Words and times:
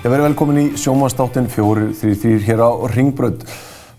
Ég 0.00 0.08
verði 0.08 0.24
velkomin 0.30 0.58
í 0.58 0.68
sjómanstáttin 0.80 1.44
433 1.52 2.38
hér 2.46 2.62
á 2.64 2.70
Ringbrönd. 2.88 3.44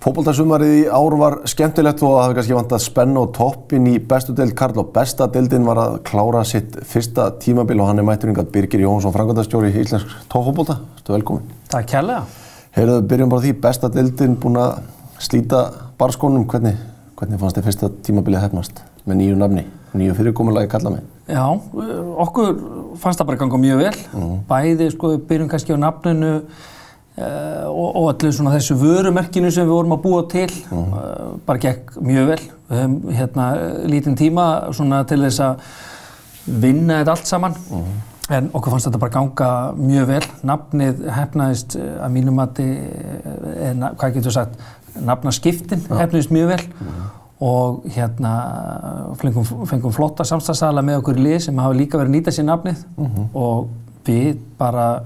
Fókbóltasumarið 0.01 0.71
í 0.79 0.81
ár 0.89 1.13
var 1.19 1.35
skemmtilegt 1.45 2.01
og 2.01 2.15
það 2.15 2.23
hefði 2.23 2.37
kannski 2.39 2.55
vant 2.57 2.71
að 2.73 2.81
spenna 2.81 3.21
og 3.21 3.35
toppin 3.37 3.85
í 3.85 3.93
bestu 4.01 4.33
deild 4.33 4.55
Karl 4.57 4.81
og 4.81 4.89
besta 4.95 5.27
deildin 5.29 5.67
var 5.69 5.77
að 5.77 5.99
klára 6.09 6.41
sitt 6.49 6.73
fyrsta 6.89 7.27
tímabil 7.43 7.77
og 7.83 7.91
hann 7.91 8.01
er 8.01 8.07
mætturingat 8.09 8.49
Birgir 8.51 8.81
Jónsson, 8.81 9.13
frangandastjóri 9.13 9.69
í 9.69 9.83
Íslensk 9.83 10.15
tókfókbólta. 10.33 10.79
Þú 11.05 11.15
velkomin. 11.19 11.53
Takk 11.69 11.91
kærlega. 11.93 12.25
Heyrðu, 12.73 12.97
byrjum 13.13 13.35
bara 13.35 13.45
því, 13.45 13.53
besta 13.61 13.91
deildin 13.93 14.39
búin 14.41 14.57
að 14.57 14.81
slíta 15.21 15.67
barskónum. 16.01 16.47
Hvernig, 16.49 16.81
hvernig 17.21 17.43
fannst 17.43 17.61
þið 17.61 17.69
fyrsta 17.69 17.91
tímabilið 18.09 18.47
hefnast 18.47 18.81
með 19.05 19.21
nýju 19.21 19.37
nafni, 19.37 19.67
nýju 19.97 20.17
fyrirkomulagi 20.17 20.69
kalla 20.71 20.93
mig? 20.95 21.07
Já, 21.31 21.45
okkur 22.25 22.51
fannst 22.99 23.21
það 23.21 23.29
bara 23.29 23.39
ganga 23.41 23.59
mjög 23.61 23.81
vel. 23.85 23.95
Mm. 24.15 24.35
Bæði, 24.49 24.91
sko, 24.95 25.13
við 25.13 25.25
byrjum 25.29 25.49
kannski 25.51 25.75
á 25.75 25.79
nafninu 25.79 26.31
uh, 26.41 27.67
og, 27.69 27.87
og 27.87 28.09
allir 28.11 28.35
svona 28.35 28.55
þessu 28.55 28.77
vörumerkinu 28.81 29.51
sem 29.53 29.67
við 29.67 29.75
vorum 29.75 29.95
að 29.95 30.03
búa 30.05 30.25
til. 30.31 30.49
Mm. 30.71 30.93
Uh, 30.95 31.33
bara 31.47 31.63
gekk 31.63 31.95
mjög 31.99 32.31
vel. 32.33 32.39
Við 32.71 32.83
höfum 32.83 32.97
hérna 33.19 33.47
lítinn 33.91 34.19
tíma 34.19 34.47
svona 34.75 35.03
til 35.09 35.21
þess 35.25 35.43
að 35.45 35.65
vinna 36.65 37.01
þetta 37.01 37.15
allt 37.17 37.31
saman. 37.31 37.57
Mm. 37.71 37.95
En 38.31 38.51
okkur 38.55 38.75
fannst 38.75 38.87
þetta 38.87 39.01
bara 39.01 39.15
ganga 39.15 39.53
mjög 39.75 40.11
vel. 40.13 40.21
Nafnið 40.47 41.07
hefnaðist 41.15 41.75
að 41.79 42.13
mínum 42.13 42.39
að 42.39 42.61
þið, 42.61 43.89
hvað 43.99 44.13
getur 44.17 44.35
sagt, 44.35 44.61
nafnaskiptin 44.99 45.83
hefnaðist 45.87 46.31
mjög 46.35 46.53
vel 46.55 46.63
og 47.41 47.85
hérna 47.89 48.31
fengum, 49.17 49.45
fengum 49.65 49.93
flotta 49.93 50.25
samstagsala 50.27 50.83
með 50.85 50.99
okkur 51.01 51.17
í 51.17 51.23
lið 51.25 51.39
sem 51.47 51.61
hafa 51.61 51.77
líka 51.77 51.97
verið 51.97 52.11
að 52.11 52.17
nýta 52.17 52.33
sér 52.35 52.45
nafnið 52.45 52.83
mm 52.97 53.07
-hmm. 53.07 53.29
og 53.33 53.67
við 54.05 54.37
bara 54.57 55.01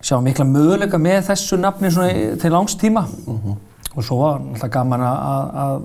sjáum 0.00 0.24
mikla 0.24 0.44
möguleika 0.44 0.98
með 0.98 1.22
þessu 1.28 1.56
nafni 1.60 1.90
til 2.40 2.52
langs 2.52 2.76
tíma 2.76 3.00
mm 3.00 3.38
-hmm. 3.38 3.56
og 3.96 4.04
svo 4.04 4.18
var 4.18 4.40
alltaf 4.40 4.70
gaman 4.70 5.00
að, 5.00 5.54
að 5.54 5.80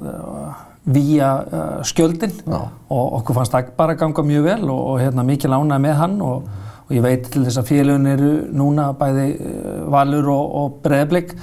výja 0.84 1.44
uh, 1.54 1.84
skjöldin 1.84 2.32
Já. 2.48 2.60
og 2.90 3.14
okkur 3.14 3.36
fannst 3.36 3.52
það 3.52 3.72
bara 3.78 3.94
ganga 3.94 4.24
mjög 4.24 4.44
vel 4.44 4.70
og, 4.70 4.88
og 4.88 5.00
hérna, 5.00 5.24
mikið 5.24 5.50
lánað 5.50 5.80
með 5.80 5.94
hann 5.94 6.22
og, 6.22 6.44
og 6.88 6.92
ég 6.96 7.02
veit 7.02 7.32
til 7.32 7.44
þess 7.46 7.58
að 7.58 7.70
félagun 7.70 8.08
eru 8.08 8.32
núna 8.52 8.94
bæði 8.94 9.28
uh, 9.36 9.92
Valur 9.92 10.30
og, 10.30 10.56
og 10.56 10.78
Breðblik 10.84 11.36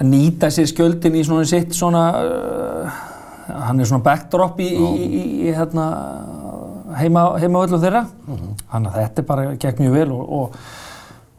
að 0.00 0.06
nýta 0.06 0.50
sér 0.50 0.66
skjöldin 0.66 1.14
í 1.14 1.24
svona 1.24 1.44
sitt 1.44 1.74
svona 1.74 2.04
uh, 2.24 3.02
hann 3.48 3.80
er 3.80 3.88
svona 3.88 4.04
backdrop 4.04 4.60
í, 4.62 4.68
í, 4.72 4.88
í, 5.04 5.24
í 5.48 5.52
hérna, 5.54 5.88
heima, 6.98 7.26
heimavöldu 7.40 7.80
þeirra 7.82 8.04
mm 8.06 8.38
-hmm. 8.38 8.54
þannig 8.70 8.90
að 8.94 9.02
þetta 9.02 9.26
bara 9.28 9.44
gekk 9.60 9.82
mjög 9.82 9.98
vel 9.98 10.08
og, 10.12 10.32
og, 10.38 10.56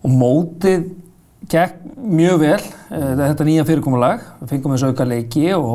og 0.03 0.15
mótið 0.21 0.85
gekk 1.49 1.81
mjög 1.95 2.39
vel 2.41 2.61
mm. 2.61 3.17
þetta 3.21 3.47
nýja 3.47 3.65
fyrirkomulag 3.65 4.23
við 4.41 4.53
fengum 4.53 4.75
þessu 4.75 4.91
auka 4.91 5.05
leiki 5.09 5.47
og, 5.53 5.65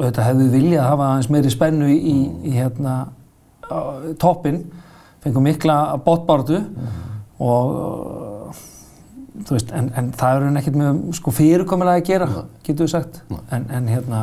og 0.00 0.04
þetta 0.04 0.26
hefði 0.28 0.48
viljað 0.54 0.82
að 0.84 0.90
hafa 0.90 1.08
aðeins 1.10 1.30
meiri 1.30 1.50
spennu 1.50 1.90
í 1.90 2.16
mm. 2.28 2.52
hérna, 2.54 2.96
toppin 4.18 4.64
fengum 5.20 5.46
mikla 5.46 5.98
botbardu 6.04 6.60
mm. 6.62 7.00
og 7.44 8.29
Veist, 9.48 9.72
en, 9.72 9.88
en 9.96 10.12
það 10.16 10.36
eru 10.36 10.50
ekkert 10.60 10.78
með 10.80 11.00
sko, 11.16 11.32
fyrirkomulega 11.34 12.02
að 12.02 12.10
gera, 12.10 12.28
getur 12.66 12.86
við 12.86 12.92
sagt. 12.92 13.20
En, 13.54 13.66
en 13.72 13.88
hérna, 13.90 14.20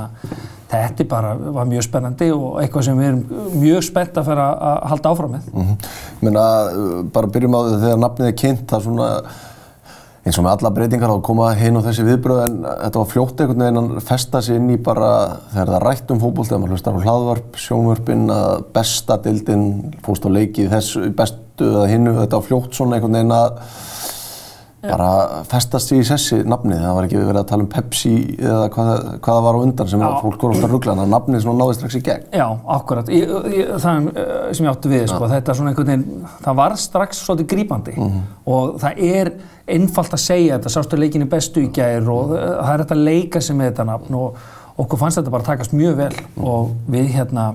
þetta 0.71 1.07
bara 1.09 1.33
var 1.57 1.67
mjög 1.69 1.87
spennandi 1.87 2.29
og 2.35 2.61
eitthvað 2.61 2.87
sem 2.87 3.01
við 3.01 3.09
erum 3.11 3.51
mjög 3.57 3.85
spennt 3.87 4.17
að 4.19 4.31
fara 4.31 4.47
að 4.69 4.79
halda 4.93 5.13
áfram 5.13 5.35
með. 5.35 5.51
Mm 5.51 5.67
-hmm. 5.67 5.91
Mér 6.21 6.31
meina, 6.31 6.47
bara 7.13 7.33
byrjum 7.35 7.57
á 7.57 7.61
því 7.67 7.77
þegar 7.83 8.01
nafnið 8.05 8.31
er 8.31 8.41
kynnt, 8.43 8.65
það 8.69 8.77
er 8.79 8.87
svona 8.89 9.11
eins 10.27 10.37
og 10.37 10.43
með 10.43 10.57
alla 10.57 10.71
breytingar 10.75 11.11
á 11.11 11.15
að 11.15 11.23
koma 11.23 11.51
hinn 11.55 11.77
og 11.79 11.85
þessi 11.85 12.03
viðbröð, 12.03 12.39
en 12.43 12.55
þetta 12.67 12.99
var 12.99 13.11
fljótt 13.11 13.41
einhvern 13.41 13.63
veginn 13.63 13.79
að 13.79 14.07
festa 14.09 14.41
sig 14.43 14.59
inn 14.59 14.73
í 14.73 14.77
bara, 14.83 15.11
þegar 15.53 15.71
það 15.73 15.85
rætt 15.85 16.11
um 16.11 16.19
fókból, 16.19 16.45
þegar 16.47 16.61
maður 16.63 16.73
hlustar 16.75 16.97
á 16.99 17.05
hlaðvarp, 17.05 17.59
sjónvörpinn, 17.63 18.25
að 18.35 18.65
besta 18.75 19.17
dildinn, 19.23 19.67
fórst 20.03 20.27
á 20.27 20.29
leikið 20.35 20.73
þessu, 20.73 21.05
bestu 21.15 21.69
eða 21.71 21.85
hinnu, 21.93 22.15
þetta 22.19 22.41
var 22.41 22.47
fljótt 22.49 22.75
svona 22.75 22.97
einhvern 22.97 23.19
veginn 23.19 23.37
að 23.37 23.61
bara 24.81 25.43
festast 25.49 25.91
í 25.95 25.99
sessi 26.05 26.37
nafnið, 26.45 26.81
það 26.83 26.95
var 26.97 27.07
ekki 27.07 27.21
verið 27.21 27.39
að 27.41 27.47
tala 27.49 27.65
um 27.65 27.69
Pepsi 27.71 28.13
eða 28.37 28.67
hvað, 28.73 28.91
hvað 29.25 29.37
það 29.39 29.45
var 29.47 29.57
á 29.57 29.63
undan 29.65 29.89
sem 29.91 30.03
fólk 30.05 30.43
voru 30.43 30.55
ofta 30.55 30.67
að 30.67 30.73
ruggla, 30.75 30.93
þannig 30.93 31.07
að 31.07 31.13
nafnið 31.15 31.43
svona 31.45 31.63
náði 31.63 31.77
strax 31.77 31.97
í 31.97 32.03
gegn. 32.05 32.27
Já, 32.37 32.45
akkurat, 32.77 33.09
í, 33.09 33.21
í, 33.23 33.63
það 33.73 34.09
eh, 34.11 34.35
sem 34.51 34.67
ég 34.67 34.71
átti 34.71 34.91
við, 34.93 35.05
sko, 35.11 35.31
þetta 35.33 35.53
er 35.53 35.59
svona 35.59 35.73
einhvern 35.73 35.91
veginn, 35.93 36.27
það 36.45 36.59
var 36.61 36.77
strax 36.83 37.23
svolítið 37.25 37.49
grípandi 37.55 37.95
mm 37.97 38.11
-hmm. 38.11 38.29
og 38.53 38.77
það 38.83 39.01
er 39.09 39.33
einfalt 39.67 40.13
að 40.13 40.23
segja 40.23 40.59
þetta, 40.59 40.73
sástu 40.77 41.01
leikinni 41.01 41.29
bestu 41.29 41.65
í 41.65 41.71
gæðir 41.73 42.13
og 42.13 42.35
það 42.37 42.73
er 42.73 42.85
þetta 42.85 42.97
að 42.97 43.07
leika 43.09 43.41
sem 43.41 43.57
með 43.57 43.71
þetta 43.71 43.89
nafn 43.91 44.19
og 44.21 44.37
okkur 44.77 45.01
fannst 45.01 45.19
þetta 45.19 45.33
bara 45.33 45.47
takast 45.47 45.73
mjög 45.73 45.97
vel 45.97 46.13
mm. 46.13 46.43
og 46.45 46.75
við 46.91 47.09
hérna 47.17 47.49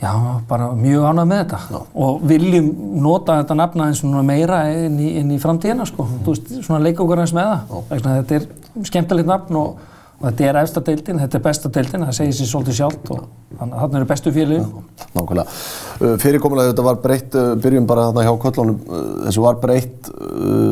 Já, 0.00 0.40
bara 0.48 0.70
mjög 0.72 1.04
ánægð 1.04 1.28
með 1.28 1.40
þetta 1.42 1.58
Já. 1.68 1.80
og 2.04 2.22
viljum 2.24 2.68
nota 3.04 3.36
þetta 3.42 3.56
nafna 3.58 3.88
eins 3.90 4.00
og 4.00 4.14
meira 4.24 4.62
inn 4.72 4.96
í, 4.96 5.10
inn 5.20 5.34
í 5.34 5.36
framtíðina 5.42 5.84
sko. 5.88 6.06
Mm. 6.06 6.22
Þú 6.24 6.32
veist, 6.34 6.52
svona 6.64 6.80
leika 6.86 7.04
okkur 7.04 7.20
eins 7.20 7.34
með 7.36 7.50
það. 7.50 7.90
Þetta 8.06 8.38
er 8.38 8.46
skemmtilegt 8.88 9.28
nafn 9.28 9.58
og, 9.60 9.82
og 10.16 10.24
þetta 10.24 10.46
er 10.46 10.58
efsta 10.62 10.82
deildin, 10.86 11.20
þetta 11.20 11.36
er 11.36 11.44
besta 11.44 11.72
deildin, 11.74 12.06
það 12.08 12.16
segir 12.16 12.38
sér 12.38 12.48
svolítið 12.48 12.78
sjálft 12.78 13.12
og 13.12 13.26
þannig 13.58 13.76
að 13.76 13.82
þarna 13.82 14.00
eru 14.00 14.08
bestu 14.14 14.32
félagin. 14.38 14.70
Nákvæmlega. 15.18 15.58
Uh, 16.00 16.16
Fyrirkomulega 16.24 16.72
þetta 16.72 16.86
var 16.88 16.98
breytt, 17.04 17.36
uh, 17.36 17.52
byrjum 17.60 17.90
bara 17.92 18.08
þarna 18.08 18.24
hjá 18.24 18.32
Köllunum, 18.46 18.80
uh, 18.88 19.04
þessu 19.26 19.44
var 19.44 19.60
breytt 19.60 20.10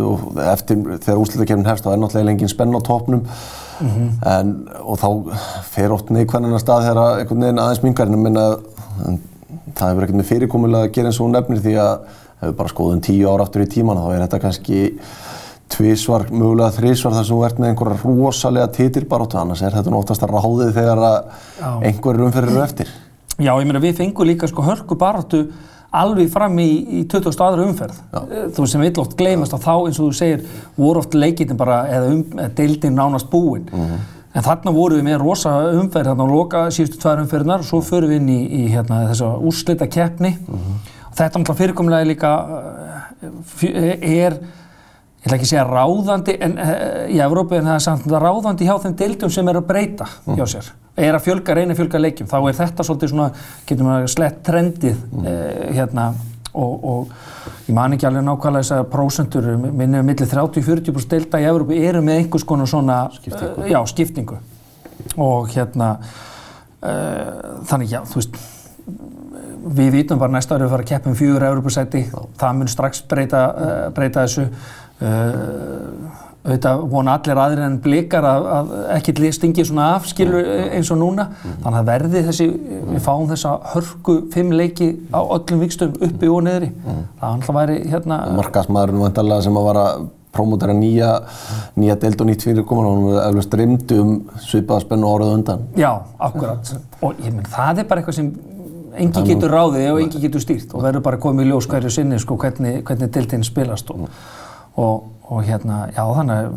og 0.08 0.40
eftir 0.40 0.80
þegar 1.04 1.20
úslutakefnin 1.20 1.68
hefst 1.68 1.84
þá 1.84 1.92
er 1.92 2.00
náttúrulega 2.00 2.30
lengið 2.30 2.52
spenn 2.54 2.72
á 2.72 2.80
tópnum 2.80 3.26
mm 3.28 3.88
-hmm. 3.88 4.10
en 4.32 4.54
og 4.80 4.98
þá 4.98 5.08
fer 5.68 5.92
ótt 5.92 6.10
neikvæmina 6.14 6.58
stað 6.62 6.88
þegar 6.88 7.18
einhvern 7.18 7.44
veginn 7.44 7.60
aðeins 7.60 7.82
mingarinn 7.84 8.56
en 9.06 9.20
það 9.74 9.90
hefur 9.90 10.06
ekkert 10.06 10.20
með 10.20 10.30
fyrirkomulega 10.32 10.88
að 10.88 10.94
gera 10.96 11.12
eins 11.12 11.20
og 11.20 11.30
nefnir 11.32 11.62
því 11.64 11.74
að 11.82 11.94
ef 12.38 12.46
við 12.46 12.56
bara 12.60 12.72
skoðum 12.72 13.02
tíu 13.04 13.30
ára 13.30 13.46
aftur 13.46 13.64
í 13.64 13.70
tíman 13.70 13.98
þá 13.98 14.08
er 14.12 14.24
þetta 14.24 14.42
kannski 14.44 14.82
tvísvar, 15.72 16.28
mögulega 16.32 16.74
þrísvar 16.78 17.16
þar 17.16 17.26
sem 17.26 17.36
þú 17.36 17.40
ert 17.46 17.58
með 17.60 17.72
einhverja 17.72 18.12
rosalega 18.18 18.70
titilbaróttu 18.76 19.38
annars 19.40 19.62
er 19.62 19.74
þetta 19.76 19.92
náttúrulega 19.92 20.28
að 20.28 20.36
ráðið 20.36 20.76
þegar 20.78 21.02
að 21.08 21.18
einhverjum 21.88 22.28
umferðir 22.28 22.54
eru 22.54 22.62
eftir. 22.64 22.92
Já, 23.38 23.52
ég 23.52 23.66
meina 23.68 23.82
við 23.82 23.98
fengum 24.00 24.26
líka 24.26 24.48
sko 24.50 24.64
hörku 24.66 24.96
baróttu 24.98 25.42
alveg 25.94 26.30
fram 26.32 26.58
í, 26.60 26.68
í 27.00 27.02
20. 27.08 27.36
aðra 27.44 27.66
umferð. 27.68 28.00
Já. 28.12 28.20
Þú 28.56 28.66
sem 28.68 28.84
vill 28.84 29.02
oft 29.02 29.16
gleymast 29.18 29.56
að 29.56 29.64
þá 29.64 29.74
eins 29.76 30.00
og 30.00 30.08
þú 30.08 30.16
segir 30.18 30.42
voru 30.76 31.02
oft 31.02 31.16
leikinn 31.16 31.56
bara 31.60 31.82
eða 31.92 32.10
um, 32.12 32.24
deildinn 32.56 32.98
nánast 32.98 33.30
búinn. 33.32 33.68
Mm 33.72 33.84
-hmm. 33.84 34.06
En 34.36 34.44
þarna 34.44 34.72
vorum 34.76 35.00
við 35.00 35.06
með 35.08 35.22
rosa 35.22 35.54
umferð 35.78 36.12
þarna 36.12 36.28
loka 36.28 36.66
síðustu 36.74 37.00
tvær 37.00 37.22
umferðinar 37.22 37.64
og 37.64 37.68
svo 37.68 37.80
förum 37.84 38.12
við 38.12 38.20
inn 38.20 38.30
í, 38.34 38.38
í 38.44 38.62
hérna, 38.74 39.06
þessa 39.08 39.32
úrslita 39.48 39.88
keppni. 39.88 40.34
Mm 40.36 40.58
-hmm. 40.58 40.94
Þetta 41.18 41.38
náttúrulega 41.40 41.58
fyrirkomlega 41.58 42.06
líka 42.06 42.32
eh, 43.22 44.22
er, 44.22 44.36
ég 44.38 45.24
ætla 45.24 45.38
ekki 45.38 45.46
að 45.48 45.52
segja 45.52 45.64
ráðandi 45.66 46.36
en, 46.44 46.58
uh, 46.62 47.08
í 47.10 47.18
Evrópu 47.24 47.56
en 47.58 47.66
það 47.66 47.74
er 47.74 47.84
samt 47.86 48.06
ráðandi 48.06 48.68
hjá 48.68 48.76
þeim 48.84 48.94
deildum 49.00 49.30
sem 49.30 49.48
er 49.48 49.58
að 49.58 49.66
breyta 49.66 50.06
mm. 50.26 50.36
hjá 50.38 50.46
sér. 50.46 50.70
Er 50.98 51.14
að 51.14 51.24
fjölga, 51.26 51.54
reyna 51.54 51.72
að 51.74 51.80
fjölga 51.80 51.98
leikjum. 51.98 52.28
Þá 52.28 52.38
er 52.38 52.58
þetta 52.60 52.86
svolítið 52.86 53.12
svona, 53.14 53.30
getur 53.66 53.88
maður 53.88 54.12
slett 54.14 54.42
trendið 54.46 55.00
mm. 55.10 55.24
uh, 55.24 55.74
hérna 55.74 56.12
og, 56.54 56.84
og 56.84 57.12
ég 57.68 57.74
man 57.76 57.94
ekki 57.96 58.08
alveg 58.08 58.24
nákvæmlega 58.26 58.64
þess 58.64 58.76
að 58.76 58.90
prósentur, 58.92 59.48
minnum 59.66 60.06
millir 60.06 60.30
30-40% 60.30 61.10
delta 61.12 61.40
í 61.42 61.48
Európu 61.48 61.76
eru 61.78 62.02
með 62.04 62.22
einhvers 62.22 62.46
konar 62.48 62.70
svona 62.70 63.00
skiptingu, 63.16 63.64
uh, 63.64 63.72
já, 63.72 63.80
skiptingu. 63.92 64.38
og 65.16 65.50
hérna 65.54 65.90
uh, 65.98 67.60
þannig 67.68 67.92
já, 67.92 68.00
þú 68.08 68.22
veist 68.22 68.40
við 69.78 69.92
vitum 69.92 70.20
bara 70.20 70.32
næsta 70.32 70.56
árið 70.56 70.68
að 70.68 70.72
fara 70.76 70.86
að 70.86 70.90
keppa 70.92 71.10
um 71.10 71.18
fjögur 71.18 71.44
Európusæti, 71.50 72.06
það 72.40 72.56
mun 72.56 72.72
strax 72.72 73.02
breyta, 73.10 73.44
uh, 73.52 73.84
breyta 73.94 74.24
þessu 74.24 74.48
auðvitað 76.48 76.82
vona 76.90 77.14
allir 77.18 77.40
aðrir 77.42 77.64
en 77.66 77.78
blikar 77.84 78.26
að, 78.26 78.48
að 78.56 78.74
ekkert 78.96 79.22
stingi 79.36 79.64
svona 79.68 79.88
af 79.96 80.08
skilur 80.08 80.48
eins 80.72 80.90
og 80.94 81.00
núna. 81.00 81.28
Mm. 81.28 81.56
þannig 81.64 81.80
að 81.80 81.88
verði 81.92 82.22
þessi, 82.28 82.46
við 82.88 83.02
fáum 83.04 83.26
þessa 83.30 83.54
hörku 83.74 84.18
fimm 84.34 84.52
leiki 84.56 84.90
á 85.12 85.20
öllum 85.20 85.64
vikstum 85.64 85.96
uppi 86.08 86.30
og 86.32 86.44
niðri. 86.46 86.70
Mm. 86.74 87.02
það 87.20 87.34
alltaf 87.34 87.58
væri 87.60 87.80
hérna 87.92 88.20
Markasmaðurinn 88.38 89.04
vantarlega 89.04 89.46
sem 89.46 89.60
að 89.60 89.68
vara 89.68 89.88
prómótara 90.32 90.74
nýja 90.76 91.14
nýja 91.78 91.96
deild 92.02 92.20
og 92.22 92.28
nýtt 92.28 92.44
fyrirkoman 92.46 92.88
og 92.88 93.00
hann 93.08 93.24
hefði 93.24 93.46
streymt 93.46 93.96
um 93.96 94.14
svipaða 94.44 94.84
spennu 94.84 95.08
áraðu 95.08 95.38
undan. 95.40 95.66
Já, 95.78 95.90
akkurat. 96.28 96.72
Og 97.02 97.20
ég 97.24 97.34
menn 97.34 97.48
það 97.48 97.82
er 97.82 97.90
bara 97.90 98.02
eitthvað 98.02 98.20
sem 98.20 98.32
engi 98.98 99.24
getur 99.28 99.52
ráðið 99.52 99.92
og 99.92 100.02
engi 100.02 100.22
getur 100.22 100.42
stýrt 100.42 100.74
og 100.74 100.84
verður 100.84 101.04
bara 101.06 101.20
komið 101.22 101.46
í 101.46 101.52
ljós 101.52 101.68
hverju 101.70 101.92
sinni 101.92 102.18
sko 102.22 102.38
hvernig, 102.40 102.82
hvernig 102.86 103.12
deildinn 103.14 103.46
spilast 103.46 103.92
og, 103.94 104.08
og 104.78 105.06
og 105.28 105.46
hérna, 105.46 105.86
já 105.92 106.02
þannig 106.18 106.38
að 106.42 106.52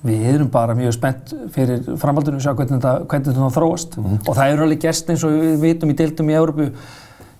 við 0.00 0.24
erum 0.30 0.48
bara 0.52 0.76
mjög 0.76 0.94
spennt 0.96 1.34
fyrir 1.52 1.84
framhaldinu 2.00 2.38
að 2.40 2.46
sjá 2.46 2.54
hvernig 2.54 2.78
þetta, 2.78 2.94
hvernig 3.10 3.28
þetta 3.28 3.52
þróast. 3.56 3.98
Og 4.00 4.32
það 4.32 4.54
eru 4.54 4.66
alveg 4.66 4.82
gest 4.86 5.12
eins 5.12 5.24
og 5.28 5.34
við 5.36 5.58
vitum 5.66 5.92
í 5.92 5.96
deildum 5.98 6.32
í 6.32 6.36
Európu 6.38 6.70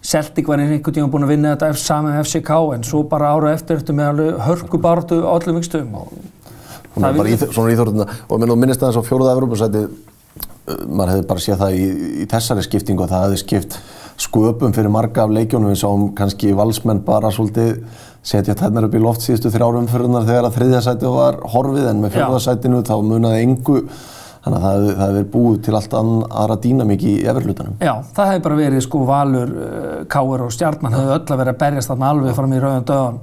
Celtic 0.01 0.49
var 0.49 0.61
einhvern 0.61 0.97
tíma 0.97 1.11
búin 1.13 1.27
að 1.27 1.35
vinna 1.35 1.55
þetta 1.55 1.77
saman 1.77 2.15
með 2.15 2.23
FCK 2.25 2.53
en 2.75 2.85
svo 2.89 3.03
bara 3.09 3.35
ára 3.35 3.53
eftir 3.53 3.81
eftir 3.81 3.97
með 3.97 4.13
alveg 4.15 4.39
hörku 4.47 4.81
barðu 4.81 5.19
á 5.29 5.33
öllum 5.37 5.59
vikstöðum 5.61 5.99
og 6.01 6.13
Svona, 6.91 7.71
íþórtuna 7.71 8.07
og 8.27 8.41
minn 8.41 8.51
og 8.51 8.59
minnist 8.59 8.81
aðeins 8.83 8.99
á 8.99 9.07
fjóruða 9.07 9.37
Evrópusæti. 9.37 9.85
Maður 10.91 11.13
hefði 11.13 11.27
bara 11.31 11.43
séð 11.45 11.61
það 11.61 11.77
í, 11.77 11.85
í 12.23 12.27
þessari 12.31 12.65
skiptingu 12.67 13.05
að 13.05 13.13
það 13.13 13.23
hefði 13.27 13.39
skipt 13.45 13.77
sköpum 14.21 14.75
fyrir 14.75 14.93
marga 14.93 15.25
af 15.25 15.35
leikjónum 15.35 15.71
við 15.71 15.81
sáum 15.85 16.09
kannski 16.19 16.51
valsmenn 16.57 17.05
bara 17.07 17.31
svolítið 17.35 17.79
setja 18.22 18.55
tennar 18.58 18.84
upp 18.88 18.94
í 18.94 19.00
loft 19.02 19.22
síðustu 19.25 19.50
þrjárum 19.55 19.84
umfyrirnar 19.87 20.26
þegar 20.28 20.49
að 20.50 20.56
þriðja 20.58 20.81
sæti 20.87 21.12
var 21.14 21.38
horfið 21.55 21.87
en 21.90 22.02
með 22.02 22.17
fjóruða 22.19 22.40
sætinu 22.44 22.82
þá 22.84 22.94
munaði 23.06 23.44
engu. 23.46 23.78
Þannig 24.40 24.56
að 24.56 24.62
það 24.64 24.75
hefði, 24.81 24.93
það 24.96 25.11
verið 25.14 25.31
búið 25.34 25.56
til 25.67 25.75
allt 25.76 25.94
aðra 26.00 26.55
dýnamík 26.64 27.02
í 27.05 27.11
efirlutanum 27.28 27.75
Já, 27.84 27.90
það 28.17 28.31
hefði 28.31 28.43
bara 28.46 28.56
verið 28.56 28.84
sko 28.87 29.00
Valur, 29.05 29.50
uh, 29.52 29.90
Káur 30.08 30.44
og 30.46 30.55
Stjarnan 30.56 30.94
hefði 30.96 31.11
öll 31.19 31.34
að 31.34 31.40
vera 31.43 31.52
að 31.52 31.58
berjast 31.61 31.90
þarna 31.93 32.12
alveg 32.14 32.38
fram 32.38 32.55
í 32.56 32.61
rauðan 32.62 32.87
döðan 32.88 33.19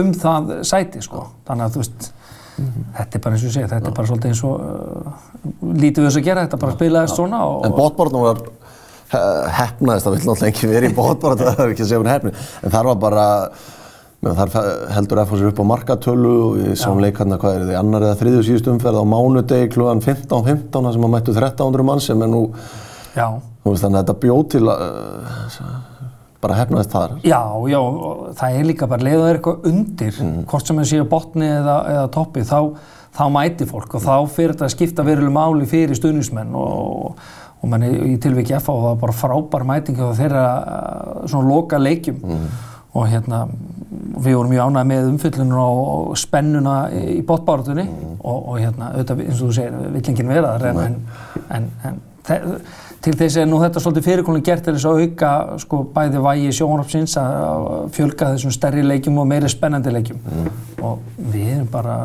um 0.00 0.12
það 0.16 0.48
sæti 0.64 1.02
sko. 1.04 1.26
Þannig 1.44 1.66
að 1.66 1.74
þú 1.76 1.82
veist, 1.82 2.08
þetta 2.96 3.18
er 3.18 3.24
bara 3.26 3.36
eins 3.36 3.44
og 3.44 3.50
ég 3.50 3.54
segi, 3.58 3.68
þetta 3.74 3.90
er 3.92 3.96
bara 4.00 4.08
svolítið 4.08 4.32
eins 4.32 4.42
og 4.48 4.64
uh, 4.64 5.28
lítið 5.84 6.00
við 6.00 6.08
þess 6.08 6.20
að 6.22 6.26
gera, 6.30 6.46
þetta 6.48 6.62
bara 6.64 6.76
spilaðist 6.78 7.20
svona 7.20 7.42
og, 7.50 7.60
En 7.68 7.76
bótborðnum 7.76 8.24
var 8.24 8.42
he- 9.12 9.24
heppnaðist, 9.60 10.08
það 10.08 10.16
vil 10.16 10.22
náttúrulega 10.24 10.52
ekki 10.54 10.72
verið 10.72 10.94
í 10.94 10.96
bótborð, 10.96 11.44
það 11.50 11.60
er 11.66 11.74
ekki 11.76 11.84
að 11.84 11.90
segja 11.92 12.00
hún 12.00 12.12
heppni, 12.14 12.32
en 12.64 12.72
þar 12.78 12.88
var 12.94 13.02
bara, 13.04 13.26
þar 14.24 14.52
heldur 14.94 15.20
FH 15.24 15.38
sér 15.40 15.50
upp 15.50 15.60
á 15.60 15.66
markatölu 15.68 16.34
og 16.44 16.58
við 16.58 16.76
sáum 16.80 17.00
leikarna, 17.02 17.38
hvað 17.40 17.58
er 17.58 17.64
þið, 17.68 17.78
annar 17.80 18.06
eða 18.08 18.18
þriðju 18.22 18.44
síðust 18.48 18.70
umferð 18.72 19.00
á 19.02 19.04
mánudegi 19.12 19.70
klugan 19.74 20.02
15.15 20.04 20.70
þar 20.72 20.96
sem 20.96 21.06
að 21.08 21.12
mættu 21.14 21.34
1300 21.34 21.88
mann 21.90 22.04
sem 22.04 22.24
er 22.24 22.32
nú, 22.32 22.42
já, 23.16 23.26
þú 23.64 23.74
veist 23.74 23.86
þannig 23.86 24.00
að 24.00 24.04
þetta 24.04 24.16
bjóð 24.24 24.42
til 24.54 24.64
uh, 24.72 25.76
bara 26.44 26.58
heppnaðist 26.60 26.96
þar. 26.96 27.16
já, 27.24 27.40
já, 27.72 27.78
og 27.80 28.26
það 28.40 28.58
er 28.58 28.68
líka 28.72 28.90
bara 28.90 29.08
leiða 29.08 29.22
þeir 29.28 29.38
eitthvað 29.38 29.70
undir, 29.72 30.20
hvort 30.50 30.68
sem 30.68 30.82
það 30.82 30.90
séu 30.92 31.08
botni 31.08 31.48
eða, 31.48 31.78
eða 31.94 32.10
toppi, 32.16 32.44
þá, 32.48 32.58
þá 33.14 33.24
mæti 33.36 33.70
fólk 33.70 33.96
og 33.98 34.04
þá 34.04 34.14
fyrir 34.34 34.54
þetta 34.56 34.68
að 34.68 34.76
skipta 34.76 35.06
veruleg 35.06 35.34
máli 35.36 35.68
fyrir 35.70 35.98
stuðnismenn 35.98 36.52
og, 36.58 37.18
og 37.64 37.72
manni 37.72 37.90
í 38.12 38.14
tilviki 38.20 38.56
FH 38.58 38.76
var 38.82 39.00
bara 39.00 39.16
frábær 39.16 39.64
mæting 39.68 40.00
á 40.00 40.12
þeirra 40.16 40.46
svona 41.24 41.48
loka 41.48 41.80
leikjum. 41.80 42.20
Og 42.94 43.08
hérna 43.10 43.46
við 44.22 44.36
vorum 44.38 44.52
mjög 44.54 44.70
ánægði 44.70 44.88
með 44.90 45.10
umfyllunum 45.10 45.60
og 45.64 46.16
spennuna 46.20 46.78
í 46.94 47.20
botbáratunni 47.26 47.84
og, 48.20 48.38
og 48.38 48.58
hérna 48.60 48.92
auðvitað 48.94 49.22
eins 49.26 49.40
og 49.42 49.50
þú 49.50 49.54
segir 49.58 49.92
vill 49.94 50.08
enginn 50.12 50.32
vera 50.34 50.56
þar 50.58 50.82
en, 50.84 50.98
en, 51.58 51.68
en, 51.90 52.00
þe- 52.26 52.58
til 53.04 53.12
þess 53.20 53.36
er 53.36 53.48
nú 53.50 53.58
þetta 53.60 53.82
svolítið 53.84 54.06
fyrirkonlega 54.06 54.46
gert 54.46 54.64
til 54.64 54.72
þess 54.78 54.86
að 54.88 55.02
auka 55.02 55.32
sko 55.60 55.82
bæði 55.92 56.22
vægi 56.24 56.54
sjónarpsins 56.56 57.18
að 57.20 57.66
fjölga 57.92 58.30
þessum 58.32 58.54
stærri 58.54 58.84
leikjum 58.86 59.18
og 59.20 59.28
meiri 59.28 59.50
spennandi 59.52 59.92
leikjum. 59.92 60.22
Og 60.80 61.02
við 61.18 61.50
erum 61.58 61.68
bara 61.68 61.98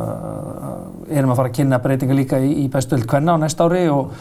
erum 1.08 1.32
að 1.32 1.40
fara 1.40 1.54
að 1.54 1.56
kynna 1.56 1.80
breytinga 1.80 2.18
líka 2.20 2.42
í, 2.44 2.52
í 2.66 2.68
bestöld 2.74 3.08
kvenna 3.08 3.38
á 3.40 3.42
næsta 3.46 3.70
ári 3.70 3.86
og 3.94 4.12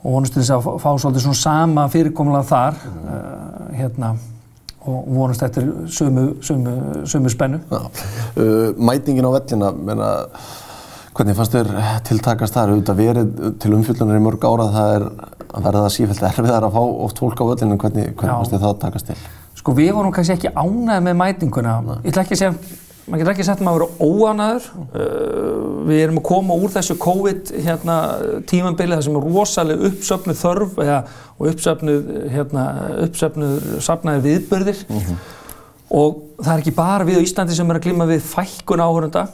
og 0.00 0.14
vonast 0.14 0.32
til 0.32 0.40
þess 0.40 0.54
að 0.54 0.66
fá, 0.80 0.90
svolítið 0.96 1.24
svona 1.26 1.36
sama 1.36 1.82
fyrirkomulega 1.92 2.46
þar. 2.48 2.78
Uh, 3.04 3.64
hérna 3.76 4.14
og 4.90 5.06
vonast 5.16 5.44
eftir 5.46 5.68
sömu, 5.90 6.26
sömu, 6.44 6.74
sömu 7.10 7.32
spennu. 7.32 7.60
Uh, 7.70 8.72
mætingin 8.76 9.26
á 9.26 9.30
vellina, 9.36 9.70
menna, 9.72 10.10
hvernig 11.16 11.38
fannst 11.38 11.56
þér 11.56 11.72
tiltakast 12.08 12.56
þar? 12.58 12.74
Auðvitað 12.74 13.02
verið 13.02 13.50
til 13.62 13.74
umfyllunar 13.78 14.20
í 14.20 14.24
mörg 14.24 14.46
ára 14.46 14.68
það 14.74 14.94
er 14.98 15.06
að 15.50 15.66
verða 15.66 15.84
það 15.86 15.94
sífælt 15.96 16.26
erfiðar 16.30 16.68
að 16.68 16.76
fá 16.76 16.82
oft 17.06 17.22
fólk 17.22 17.42
á 17.42 17.44
vellinu, 17.54 17.80
hvernig, 17.80 18.12
hvernig 18.14 18.36
fannst 18.36 18.54
þér 18.54 18.64
það 18.64 18.74
að 18.74 18.82
takast 18.84 19.10
til? 19.10 19.18
Sko 19.60 19.74
við 19.76 19.90
vorum 19.96 20.14
kannski 20.14 20.38
ekki 20.38 20.54
ánægði 20.54 21.02
með 21.08 21.18
mætinguna. 21.20 21.74
Ég 22.04 22.12
ætla 22.12 22.24
ekki 22.24 22.36
að 22.36 22.42
segja, 22.44 22.78
maður 23.10 23.20
getur 23.20 23.32
ekki 23.34 23.44
að 23.44 23.48
maður 23.66 23.82
vera 23.82 24.10
óánæður. 24.10 24.68
Uh, 24.94 25.64
við 25.90 26.02
erum 26.04 26.20
að 26.20 26.26
koma 26.30 26.56
úr 26.60 26.72
þessu 26.74 26.96
COVID 27.00 27.52
hérna, 27.66 27.96
sem 29.04 29.16
er 29.18 29.26
rosalega 29.26 29.90
uppsöfnuð 29.90 30.38
þörf 30.44 30.78
eða, 30.84 30.98
og 31.36 31.50
uppsöfnuð, 31.52 32.10
hérna, 32.34 32.64
safnaði 33.82 34.22
viðbörðir. 34.28 34.84
Og 35.90 36.20
það 36.38 36.52
er 36.54 36.62
ekki 36.62 36.76
bara 36.76 37.06
við 37.08 37.18
á 37.18 37.26
Íslandi 37.26 37.56
sem 37.56 37.70
er 37.72 37.80
að 37.80 37.86
glíma 37.88 38.06
við 38.10 38.22
fækkun 38.30 38.82
áhörunda. 38.84 39.24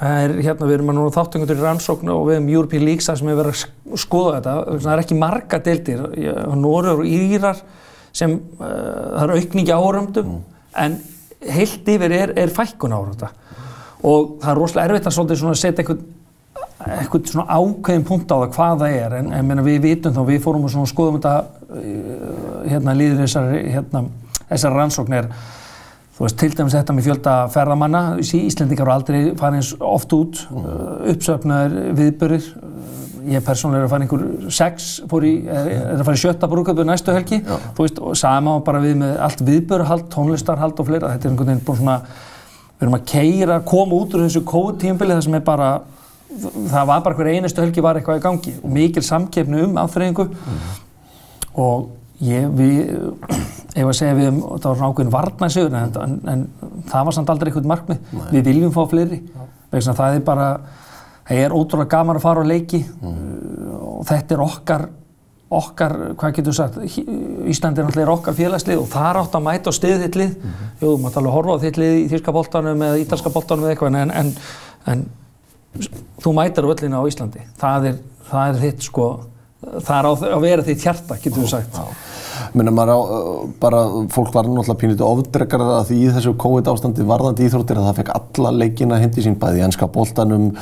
Það 0.00 0.16
er, 0.24 0.34
hérna, 0.44 0.66
við 0.68 0.74
erum 0.78 0.90
að 0.92 0.96
núna 0.98 1.12
þáttengundur 1.12 1.58
í 1.60 1.64
rannsóknu 1.64 2.12
og 2.14 2.26
við 2.28 2.36
erum 2.38 2.50
European 2.54 2.84
Leagues 2.88 3.08
þar 3.08 3.18
sem 3.20 3.28
við 3.30 3.38
verðum 3.40 3.54
að 3.54 3.60
sk- 3.60 3.98
skoða 4.04 4.34
þetta. 4.38 4.54
Það 4.80 4.92
er 4.94 5.02
ekki 5.04 5.18
marga 5.20 5.60
deildir, 5.66 6.02
Norður 6.56 7.02
og 7.02 7.08
Írar 7.08 7.60
sem, 8.16 8.36
uh, 8.58 8.70
það 9.16 9.24
er 9.26 9.34
aukningi 9.36 9.74
áhörundum, 9.76 10.30
en 10.84 10.96
heilt 11.48 11.88
yfir 11.88 12.14
er, 12.14 12.32
er 12.38 12.52
fækkun 12.54 12.94
áhörunda. 12.94 13.30
Og 14.00 14.38
það 14.40 14.50
er 14.52 14.58
rosalega 14.58 14.88
erfitt 14.88 15.10
að 15.10 15.60
setja 15.60 15.84
eitthvað 15.84 17.28
svona 17.28 17.46
ákveðin 17.52 18.04
punkt 18.08 18.32
á 18.32 18.36
það 18.40 18.52
hvað 18.56 18.82
það 18.82 18.98
er. 18.98 19.16
En, 19.20 19.32
en 19.36 19.48
meina, 19.48 19.64
við 19.64 19.80
vitum 19.84 20.16
þá, 20.16 20.20
við 20.28 20.42
fórum 20.44 20.66
og 20.66 20.88
skoðum 20.88 21.20
þetta 21.20 21.34
uh, 21.68 22.68
hérna 22.68 22.96
líður 22.96 23.24
þessar 23.24 23.50
hérna, 23.58 24.04
þessar 24.48 24.76
rannsóknir 24.78 25.30
þú 26.16 26.24
veist, 26.26 26.38
til 26.40 26.50
dæmis 26.56 26.76
þetta 26.76 26.96
með 26.96 27.08
fjölda 27.08 27.36
ferðamanna. 27.52 28.02
Íslendingar 28.24 28.88
eru 28.88 28.94
aldrei 28.96 29.20
farið 29.40 29.60
eins 29.60 29.74
oft 29.80 30.16
út 30.16 30.42
uh, 30.48 31.12
uppsöfnaður 31.12 31.94
viðbörir 32.00 32.50
ég 33.28 33.44
persónulega 33.44 33.84
er 33.84 33.88
að 33.88 33.92
fara 33.94 34.06
einhver 34.06 34.50
sex 34.54 34.88
fór 35.10 35.26
í, 35.28 35.34
er, 35.44 35.70
er 35.76 36.00
að 36.00 36.06
fara 36.08 36.18
í 36.18 36.22
sjötta 36.24 36.50
brúköpu 36.50 36.86
næstu 36.88 37.14
helgi, 37.14 37.42
þú 37.46 37.86
veist, 37.86 38.00
og 38.00 38.18
sama 38.18 38.56
og 38.58 38.66
bara 38.66 38.82
við 38.82 38.98
með 39.02 39.16
allt 39.28 39.44
viðbörhald, 39.46 40.08
tónlistarhald 40.12 40.80
og 40.80 40.88
fleira, 40.88 41.14
þetta 41.14 41.28
er 41.28 41.34
einhvern 41.34 41.52
veginn 41.52 41.64
búin 41.66 41.80
svona 41.82 42.00
við 42.80 42.86
erum 42.86 42.96
að 42.96 43.08
keira, 43.12 43.60
koma 43.68 43.98
út 44.00 44.14
úr 44.16 44.24
þessu 44.24 44.44
kóðtímbili 44.48 45.16
þar 45.16 45.26
sem 45.26 45.36
er 45.36 45.44
bara 45.44 45.70
það 46.70 46.90
var 46.90 47.00
bara 47.04 47.18
hver 47.18 47.30
einustu 47.34 47.62
helgi 47.62 47.82
var 47.84 47.98
eitthvað 47.98 48.20
í 48.20 48.24
gangi. 48.24 48.52
Og 48.62 48.74
mikil 48.74 49.02
samkeppni 49.04 49.64
um 49.66 49.78
afþreyingu. 49.82 50.26
Og 51.60 51.88
ég, 52.24 52.46
við, 52.56 52.92
ef 53.80 53.86
að 53.86 53.96
segja 53.98 54.18
við 54.18 54.30
um, 54.30 54.42
það 54.56 54.68
var 54.70 54.90
ákveðin 54.90 55.14
varnæsigur 55.14 55.78
en, 55.78 55.96
en, 56.04 56.18
en 56.32 56.84
það 56.90 57.08
var 57.08 57.16
samt 57.16 57.32
aldrei 57.32 57.50
eitthvað 57.50 57.70
markmið, 57.70 58.14
við 58.30 58.46
viljum 58.50 58.74
fá 58.74 58.82
fleiri, 58.90 59.20
vegna 59.72 59.96
það 59.98 60.18
er 60.18 60.24
bara, 60.26 60.48
það 61.30 61.44
er 61.44 61.54
ótrúlega 61.54 61.94
gaman 61.94 62.18
að 62.18 62.24
fara 62.26 62.42
á 62.42 62.50
leiki. 62.50 62.82
Uh, 63.00 63.70
og 64.00 64.08
þetta 64.08 64.36
er 64.36 64.42
okkar, 64.42 64.86
okkar, 65.60 65.94
hvað 66.18 66.36
getur 66.38 66.56
sagt, 66.56 66.78
Íslandi 66.80 67.82
er 67.82 67.88
náttúrulega 67.88 68.14
okkar 68.14 68.36
félagslið 68.38 68.80
og 68.80 68.90
það 68.90 69.08
er 69.10 69.20
átt 69.20 69.34
að 69.36 69.46
mæta 69.46 69.72
á 69.72 69.76
stiðið 69.76 70.04
þitt 70.06 70.18
lið, 70.20 70.36
jú, 70.80 70.92
maður 71.02 71.16
tala 71.18 71.34
horfa 71.34 71.56
á 71.58 71.62
þitt 71.64 71.80
lið 71.82 71.96
í 71.98 72.04
þýrska 72.12 72.34
boltanum 72.36 72.84
eða 72.86 73.00
ítalska 73.02 73.32
boltanum 73.34 73.66
eða 73.66 73.74
eitthvað, 73.74 73.98
en, 74.00 74.14
en, 74.20 74.30
en 74.92 75.02
þú 76.22 76.32
mætar 76.38 76.64
á 76.64 76.70
völlina 76.70 77.02
á 77.02 77.08
Íslandi, 77.10 77.42
það 77.60 77.90
er, 77.90 77.98
það 78.30 78.52
er 78.52 78.60
þitt 78.64 78.86
sko, 78.86 79.08
það 79.66 79.96
er 79.98 80.08
á, 80.08 80.12
að 80.30 80.46
vera 80.46 80.66
þitt 80.70 80.86
hjarta, 80.86 81.18
getur 81.20 81.44
við 81.44 81.52
sagt. 81.52 81.80
Maður 82.56 82.94
á, 82.94 82.98
uh, 82.98 83.42
bara, 83.60 83.82
fólk 84.14 84.32
var 84.32 84.48
náttúrulega 84.48 84.80
pínlítið 84.80 85.04
ofdrekkar 85.06 85.66
að 85.66 85.90
því 85.90 85.98
í 85.98 86.14
þessu 86.14 86.32
COVID 86.40 86.70
ástandi 86.72 87.04
varðandi 87.06 87.50
íþróttir 87.50 87.82
að 87.82 87.90
það 87.90 88.00
fekk 88.00 88.14
alla 88.16 88.54
leikina 88.62 89.02
hindi 89.02 89.26
sín 89.26 89.36
bæði 89.38 89.60
í 89.60 89.66
ennska 89.66 89.90
boltanum 89.92 90.54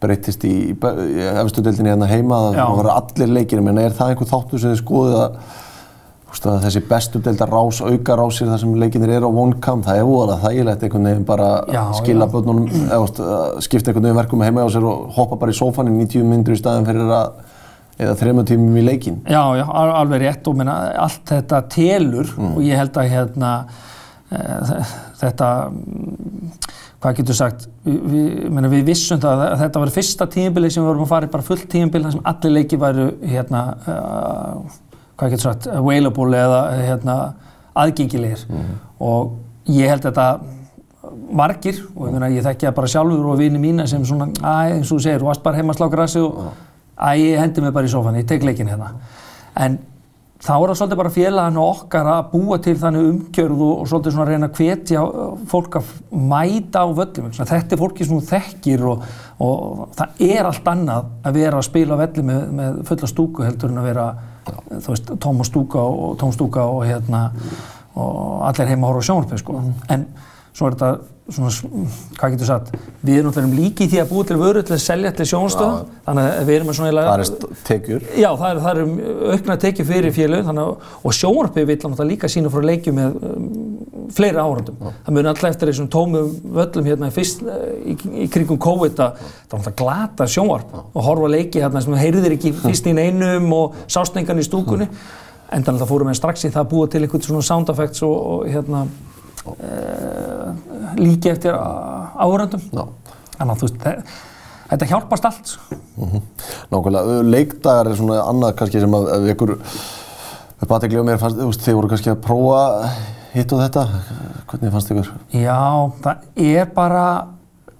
breytist 0.00 0.44
í, 0.48 0.52
í 0.72 1.24
efstu 1.42 1.62
deildinni 1.64 1.90
hérna 1.92 2.06
heima 2.10 2.38
að 2.48 2.54
það 2.60 2.76
voru 2.78 2.92
allir 2.94 3.34
leikina, 3.36 3.64
menn 3.66 3.78
er 3.82 3.92
það 3.98 4.14
einhver 4.14 4.30
þáttu 4.30 4.60
sem 4.62 4.72
þið 4.72 4.80
skoðið 4.80 5.18
að, 5.20 5.36
að 6.50 6.58
þessi 6.64 6.82
bestu 6.88 7.20
deildar 7.26 7.50
rás, 7.52 7.80
auka 7.84 8.16
rásir 8.20 8.48
þar 8.48 8.60
sem 8.62 8.74
leikinir 8.80 9.12
eru 9.18 9.28
á 9.28 9.32
OneCam, 9.44 9.82
það 9.84 10.00
er 10.00 10.08
voðalega 10.08 10.42
þægilegt 10.46 10.84
einhvern 10.88 11.08
veginn 11.10 11.26
bara 11.28 11.48
Já, 11.74 11.82
skila 12.00 12.26
já. 12.28 12.32
börnunum, 12.32 12.68
eða 12.86 13.38
skipta 13.66 13.90
einhvern 13.92 14.06
veginn 14.08 14.20
verkum 14.22 14.44
heima 14.46 14.64
á 14.64 14.68
sér 14.72 14.86
og 14.88 15.08
hoppa 15.18 15.36
bara 15.42 15.52
í 15.52 15.58
sófan 15.60 15.90
í 15.92 15.96
90 16.00 16.28
myndur 16.30 16.56
í 16.56 16.60
staðin 16.62 16.86
fyrir 16.88 17.10
að 17.18 17.40
eða 18.00 18.14
þrema 18.16 18.46
tímum 18.48 18.76
í 18.80 18.86
leikin. 18.86 19.18
Já, 19.28 19.42
já, 19.58 19.66
al- 19.68 19.90
alveg 20.00 20.22
rétt 20.22 20.46
og 20.48 20.54
minna, 20.56 20.78
allt 21.04 21.20
þetta 21.28 21.58
telur 21.68 22.30
og 22.40 22.62
ég 22.64 22.78
held 22.80 22.94
að 22.96 23.10
hérna, 23.12 23.50
e, 24.32 24.38
þetta, 25.20 25.48
mm, 25.68 26.54
hvað 27.00 27.16
getur 27.20 27.36
sagt, 27.38 27.66
við, 27.86 28.00
við, 28.12 28.68
við 28.74 28.86
vissum 28.90 29.20
það 29.22 29.42
að 29.46 29.58
þetta 29.62 29.82
var 29.82 29.92
fyrsta 29.94 30.26
tímabili 30.34 30.70
sem 30.70 30.82
við 30.82 30.90
vorum 30.90 31.06
að 31.06 31.12
fara 31.14 31.28
í 31.28 31.32
bara 31.32 31.46
fullt 31.46 31.68
tímabili 31.72 32.06
þar 32.06 32.16
sem 32.16 32.26
allir 32.32 32.54
leiki 32.58 32.78
væru, 32.80 33.06
hérna, 33.30 33.62
uh, 33.88 34.80
hvað 35.20 35.34
getur 35.34 35.46
sagt, 35.46 35.68
available 35.72 36.36
eða 36.36 36.62
hérna, 36.76 37.16
aðgengilegir. 37.80 38.44
Og 39.00 39.70
ég 39.72 39.88
held 39.88 40.04
þetta 40.04 40.26
margir 41.32 41.78
og 41.94 42.08
ég, 42.08 42.14
meina, 42.14 42.28
ég 42.34 42.44
þekki 42.44 42.68
það 42.68 42.76
bara 42.76 42.90
sjálfur 42.92 43.30
og 43.32 43.38
vini 43.40 43.60
mína 43.62 43.86
sem 43.88 44.04
svona, 44.04 44.28
æ, 44.36 44.76
eins 44.76 44.90
og 44.90 44.98
þú 44.98 45.04
segir, 45.06 45.22
þú 45.22 45.30
varst 45.30 45.44
bara 45.46 45.60
heima 45.60 45.72
að 45.72 45.80
slá 45.80 45.88
grassi 45.92 46.20
og 46.20 46.40
æ, 47.00 47.10
ég 47.16 47.40
hendi 47.40 47.64
mig 47.64 47.72
bara 47.76 47.88
í 47.88 47.92
sófan, 47.92 48.18
ég 48.20 48.28
tek 48.28 48.44
leikinn 48.44 48.68
hérna. 48.68 48.92
En 49.56 49.78
þá 50.40 50.52
er 50.54 50.70
það 50.70 50.78
svolítið 50.78 51.00
bara 51.00 51.12
félaginu 51.12 51.62
okkar 51.62 52.08
að 52.08 52.28
búa 52.32 52.58
til 52.64 52.74
þannig 52.80 53.08
umgjörð 53.10 53.64
og, 53.66 53.82
svolítið 53.90 54.14
svona 54.14 54.24
að 54.24 54.30
reyna 54.32 54.48
að 54.48 54.60
hvetja 54.60 55.02
uh, 55.04 55.34
fólk 55.50 55.76
að 55.80 55.90
mæta 56.30 56.84
á 56.84 56.88
völlum. 56.96 57.28
Þetta 57.36 57.76
er 57.76 57.80
fólki 57.80 58.06
sem 58.06 58.16
þú 58.16 58.30
þekkir 58.30 58.86
og, 58.88 59.04
og 59.44 59.82
það 59.98 60.24
er 60.30 60.48
allt 60.48 60.72
annað 60.72 61.12
að 61.28 61.38
vera 61.40 61.60
að 61.60 61.68
spila 61.68 61.98
á 61.98 62.02
velli 62.02 62.26
með, 62.30 62.40
með 62.60 62.80
fulla 62.88 63.12
stúku 63.12 63.44
heldur 63.44 63.74
en 63.74 63.82
að 63.82 63.90
vera 63.90 64.08
veist, 64.88 65.12
tóm 65.20 65.44
og 65.44 65.50
stúka 65.50 65.84
og 65.84 66.16
tóm 66.20 66.32
stúka 66.36 66.64
og 66.64 66.86
hérna 66.88 67.26
og 68.00 68.44
allir 68.48 68.70
heima 68.70 68.86
að 68.86 68.92
horfa 68.94 69.04
á 69.04 69.08
sjónvarpið 69.10 69.42
sko. 69.42 69.60
En 69.92 70.06
svo 70.56 70.68
er 70.68 70.76
þetta 70.76 70.92
svona, 71.34 71.50
hvað 72.18 72.34
getur 72.34 72.48
sagt, 72.48 72.70
við 73.04 73.18
erum 73.20 73.30
náttúrulega 73.30 73.58
líki 73.58 73.86
í 73.86 73.90
því 73.90 74.00
að 74.02 74.08
búa 74.10 74.26
til 74.26 74.38
vöru 74.40 74.62
til 74.66 74.74
að 74.76 74.82
selja 74.82 75.12
til 75.14 75.26
sjónvarstöðum, 75.30 75.92
þannig 76.06 76.26
að 76.26 76.48
við 76.48 76.56
erum 76.56 76.70
með 76.70 76.78
svona 76.78 77.04
Það 77.06 77.22
er 77.22 77.60
tekjur. 77.68 78.06
Já, 78.18 78.28
það 78.40 78.46
er, 78.50 78.60
það 78.64 78.80
er 78.80 79.34
aukna 79.34 79.56
tekið 79.64 79.90
fyrir 79.90 80.16
þannig 80.48 80.62
að, 80.64 80.90
og 81.06 81.16
sjónvarpið 81.20 81.68
vil 81.70 81.78
náttúrulega 81.78 82.08
líka 82.10 82.30
sína 82.32 82.52
frá 82.52 82.66
leikjum 82.66 82.98
með 82.98 83.18
um, 83.30 83.48
fleiri 84.16 84.42
áhörndum. 84.42 84.90
Það 85.06 85.16
muni 85.16 85.32
alltaf 85.32 85.50
eftir 85.52 85.70
þessum 85.70 85.90
tómum 85.92 86.34
völlum 86.58 86.90
hérna 86.90 87.12
fyrst 87.14 87.44
uh, 87.46 87.64
í, 87.84 87.96
í 88.24 88.28
kringum 88.32 88.60
COVID 88.62 89.02
að 89.06 89.22
það 89.22 89.56
var 89.56 89.62
náttúrulega 89.62 89.80
glata 89.84 90.30
sjónvarp 90.34 90.78
og 90.80 91.02
horfa 91.06 91.32
leiki 91.36 91.62
hérna 91.62 91.82
sem 91.84 91.98
heyrðir 92.00 92.38
ekki 92.38 92.54
fyrst 92.64 92.90
í 92.90 92.96
neinum 92.96 93.50
og 93.54 93.78
sástengan 93.86 94.40
í 94.40 94.46
stúkunni. 94.46 94.90
En 95.50 95.64
þannig 95.66 95.80
að 95.80 95.84
það 95.84 95.90
fórum 95.90 96.10
við 96.10 96.18
strax 96.20 96.44
í 96.46 96.50
það 96.54 96.60
að 96.62 96.68
búa 96.70 96.90
til 96.90 97.00
einhvern 97.02 97.24
svona 97.24 97.42
sound 97.42 97.70
effects 97.72 98.04
og, 98.06 98.12
og 98.14 98.44
hérna 98.46 98.84
uh, 99.46 100.50
líki 101.00 101.32
eftir 101.32 101.56
áhörndum. 101.56 102.62
Já. 102.72 102.84
Þannig 103.38 103.54
að 103.54 103.62
þú 103.62 103.68
veist, 103.68 103.80
þe- 103.86 104.02
þetta 104.70 104.90
hjálpast 104.92 105.30
allt. 105.30 105.54
Nákvæmlega, 106.70 107.16
leikdagar 107.26 107.90
er 107.90 107.98
svona 107.98 108.20
annað 108.26 108.54
kannski 108.60 108.82
sem 108.82 108.94
að 109.00 109.32
upp 110.60 110.74
aðtegli 110.76 111.00
á 111.00 111.04
mér, 111.08 111.18
fannst, 111.20 111.40
veist, 111.40 111.64
þið 111.64 111.76
voru 111.78 111.90
kannski 111.94 112.12
að 112.12 112.22
prófa 112.24 112.62
hitt 113.32 113.52
og 113.54 113.62
þetta, 113.62 113.84
hvernig 114.50 114.72
fannst 114.74 114.90
ykkur? 114.92 115.12
Já, 115.32 115.60
það 116.04 116.42
er 116.50 116.72
bara... 116.76 117.04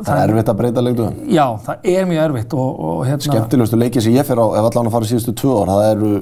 Það 0.01 0.17
er 0.17 0.31
erfitt 0.33 0.49
að 0.49 0.57
breyta 0.57 0.83
leikdagum. 0.85 1.17
Já, 1.29 1.45
það 1.67 1.89
er 1.93 2.07
mjög 2.09 2.23
erfitt 2.25 2.55
og, 2.57 2.69
og 2.89 3.01
hérna... 3.05 3.25
Skemmtilegustu 3.27 3.81
leikið 3.83 4.07
sem 4.07 4.15
ég 4.17 4.25
fer 4.31 4.41
á, 4.41 4.47
ef 4.57 4.69
allan 4.71 4.89
að 4.89 4.95
fara 4.95 5.09
síðustu 5.11 5.35
tvö 5.37 5.59
ár, 5.61 5.73
það 5.75 5.89
eru 5.91 6.13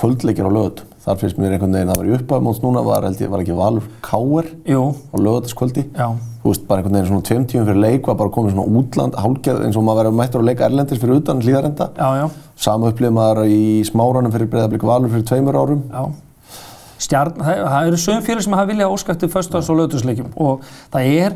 kvöldleikir 0.00 0.46
á 0.46 0.50
lögutum. 0.52 0.90
Þar 1.04 1.18
finnst 1.20 1.36
mér 1.36 1.52
einhvern 1.52 1.74
veginn, 1.76 1.90
það 1.92 1.98
var 2.00 2.06
í 2.08 2.14
upphafmóts 2.16 2.60
núna, 2.64 2.80
var, 2.86 3.04
held 3.04 3.18
ég, 3.20 3.28
var 3.28 3.42
ekki 3.44 3.56
Valur 3.58 3.88
Káer 4.00 4.46
á 4.64 5.16
lögutaskvöldi. 5.20 5.82
Þú 6.44 6.48
veist, 6.48 6.64
bara 6.68 6.80
einhvern 6.80 6.96
veginn 6.96 7.10
svona 7.10 7.26
tveim 7.28 7.44
tíum 7.48 7.66
fyrir 7.68 7.80
leik 7.82 8.08
var 8.08 8.16
bara 8.20 8.32
komið 8.32 8.54
svona 8.54 8.80
útland, 8.80 9.18
hálfgeð, 9.20 9.60
eins 9.66 9.76
og 9.76 9.84
maður 9.84 10.00
verið 10.06 10.16
mættur 10.20 10.40
að 10.40 10.48
leika 10.48 10.64
erlendis 10.68 11.00
fyrir 11.02 11.20
utan 11.20 11.42
hlýðarenda. 11.44 11.90
já, 11.96 12.08
já, 12.22 12.30
Sama 12.56 12.88
upplifið 12.92 13.12
maður 13.18 13.50
í 13.52 13.60
smáranum 13.84 14.32
fyrir 14.32 14.48
breyðablík 14.52 14.82
Valur 14.88 15.12
fyrir 15.12 15.26
tveimur 15.28 15.56
árum. 15.60 15.82
já. 15.92 16.04
Stjarn, 17.04 17.34
það, 17.36 17.62
það 17.68 17.88
eru 17.90 17.96
sögum 18.00 18.22
félag 18.24 18.44
sem 18.46 18.54
hafa 18.56 18.70
viljað 18.70 18.92
óskæfti 18.94 19.28
föstudags 19.32 19.68
og 19.68 19.76
lögutusleikjum 19.80 20.28
og 20.40 20.62
það 20.94 21.08
er, 21.24 21.34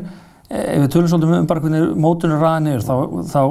eh, 0.49 0.77
ef 0.77 0.81
við 0.85 0.91
tölum 0.95 1.09
svolítið 1.11 1.35
um 1.39 1.45
bara 1.49 1.59
hvernig 1.65 1.91
mótunum 1.99 2.41
ræða 2.41 2.61
niður, 2.63 2.85
þá, 2.87 2.95
þá 3.29 3.41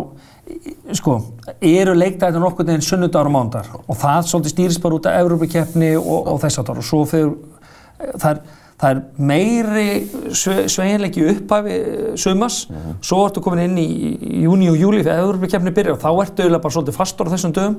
sko, 0.98 1.18
eru 1.60 1.96
leikdæðin 1.98 2.46
okkur 2.50 2.68
neginn 2.68 2.86
sunnudagur 2.86 3.30
og 3.30 3.34
mándar 3.34 3.72
og 3.80 3.98
það 3.98 4.30
svolítið 4.30 4.54
stýrist 4.54 4.84
bara 4.84 4.98
út 4.98 5.08
af 5.10 5.18
Evrópukeppni 5.22 5.92
og, 5.98 6.32
og 6.34 6.40
þess 6.44 6.62
að 6.62 6.72
og 6.76 6.86
svo 6.86 7.02
fyrir, 7.08 7.34
það 8.14 8.30
er, 8.30 8.40
það 8.78 8.94
er 8.94 9.02
meiri 9.30 9.86
sve, 10.32 10.56
sveginleiki 10.70 11.26
upphafi 11.34 11.76
eh, 11.76 12.14
sumas, 12.20 12.62
svo 13.02 13.24
ertu 13.26 13.42
komin 13.44 13.66
inn 13.66 13.82
í 13.82 13.88
í 14.38 14.44
júni 14.44 14.68
og 14.70 14.78
júli 14.78 15.02
þegar 15.02 15.24
Evrópukeppni 15.24 15.74
byrjar 15.74 15.96
og 15.96 16.02
þá 16.02 16.08
ertu 16.22 16.44
eiginlega 16.44 16.62
bara 16.64 16.74
svolítið 16.76 16.96
fastur 16.96 17.30
á 17.30 17.32
þessum 17.34 17.54
dögum. 17.56 17.76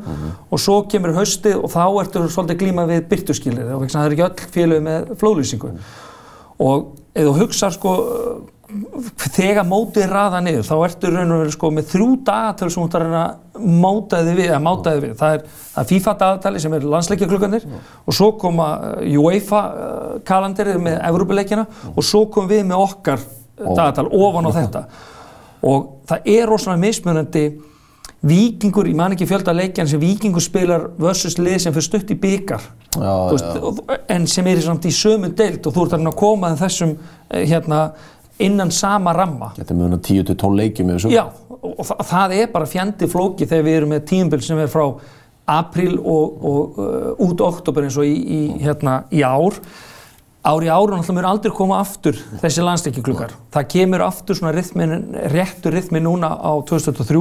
Og 0.49 0.61
svo 0.61 0.77
kemur 0.91 1.15
haustið 1.15 1.57
og 1.59 1.71
þá 1.73 1.83
ertu 2.03 2.23
svolítið 2.27 2.61
glímað 2.63 2.93
við 2.93 3.03
byrtuskilir 3.13 3.73
og 3.75 3.85
það 3.87 4.05
er 4.05 4.15
ekki 4.15 4.25
öll 4.27 4.53
félög 4.55 4.85
með 4.87 5.11
flóðlýsingu. 5.21 5.73
Og 6.65 6.89
ef 7.15 7.29
þú 7.29 7.35
hugsa 7.39 7.71
sko 7.75 7.93
þegar 9.33 9.65
mótið 9.65 10.05
raða 10.11 10.39
niður 10.45 10.65
þá 10.67 10.73
ertu 10.85 11.09
raun 11.09 11.33
og 11.33 11.41
verið 11.41 11.53
sko 11.55 11.69
með 11.73 11.87
þrjú 11.89 12.09
dagatölu 12.27 12.73
sem 12.73 12.83
þú 12.83 12.87
ert 12.87 13.15
að 13.19 13.71
máta 13.79 14.19
þið 14.25 14.37
við, 14.39 14.51
við. 15.03 15.13
Það 15.19 15.37
er, 15.37 15.45
það 15.73 15.81
er 15.81 15.87
FIFA 15.89 16.13
dagatali 16.23 16.61
sem 16.61 16.75
er 16.77 16.85
landsleikjaklukkanir 16.93 17.65
og 18.05 18.17
svo 18.19 18.29
koma 18.41 18.67
uh, 18.77 19.07
UEFA 19.23 19.61
uh, 19.69 20.11
kalenderið 20.27 20.77
með 20.85 20.99
Evrópuleikjana 21.09 21.65
og 21.95 22.05
svo 22.05 22.27
komum 22.29 22.51
við 22.51 22.67
með 22.69 22.83
okkar 22.85 23.23
uh, 23.23 23.71
dagatal 23.73 24.05
ofan 24.05 24.49
á 24.49 24.51
þetta. 24.59 24.83
Og 25.69 25.89
það 26.09 26.31
er 26.37 26.47
rosalega 26.49 26.83
mismunandi 26.85 27.47
Víkingur, 28.19 28.83
ég 28.83 28.97
man 28.99 29.13
ekki 29.15 29.23
fjölda 29.29 29.53
leikjan 29.55 29.87
sem 29.87 29.99
Víkingur 30.01 30.43
spilar 30.43 30.89
versus 30.99 31.37
lið 31.39 31.61
sem 31.63 31.75
fyrir 31.75 31.85
stutt 31.85 32.09
í 32.11 32.17
byggar 32.19 32.65
en 34.11 34.25
sem 34.27 34.47
er 34.51 34.59
í 34.59 34.63
samt 34.65 34.87
í 34.89 34.91
sömu 34.91 35.29
deild 35.39 35.63
og 35.69 35.75
þú 35.75 35.85
ert 35.85 35.95
að 35.95 36.09
koma 36.19 36.49
þessum 36.59 36.97
eh, 36.97 37.45
hérna, 37.47 37.93
innan 38.39 38.71
sama 38.71 39.13
ramma. 39.15 39.51
Þetta 39.57 39.75
er 39.75 39.79
mjög 39.79 40.01
10-12 40.07 40.59
leikjum 40.61 40.91
yfir 40.93 41.05
sög. 41.05 41.15
Já, 41.15 41.25
og 41.59 41.85
það, 41.85 42.03
það 42.11 42.35
er 42.39 42.51
bara 42.53 42.69
fjandi 42.69 43.09
flóki 43.11 43.47
þegar 43.49 43.67
við 43.67 43.79
erum 43.81 43.93
með 43.95 44.05
tímabil 44.13 44.45
sem 44.45 44.61
er 44.63 44.71
frá 44.71 44.85
apríl 45.49 45.95
og, 45.97 46.43
og 46.45 46.79
uh, 46.79 47.13
út 47.25 47.41
oktober 47.41 47.87
eins 47.87 47.97
og 47.99 48.07
í, 48.07 48.15
í, 48.15 48.41
hérna, 48.63 49.01
í 49.11 49.23
ár. 49.25 49.57
Ár 50.49 50.63
í 50.63 50.69
árun 50.71 51.01
alltaf 51.01 51.15
mér 51.17 51.27
aldrei 51.27 51.51
koma 51.51 51.81
aftur 51.83 52.15
þessi 52.39 52.63
landsleikiklukkar 52.63 53.33
það 53.51 53.65
kemur 53.73 54.05
aftur 54.05 54.37
svona 54.39 54.53
rithmin, 54.55 55.09
réttur 55.33 55.75
rithmi 55.75 55.99
núna 55.99 56.29
á 56.31 56.63
2003 56.63 57.19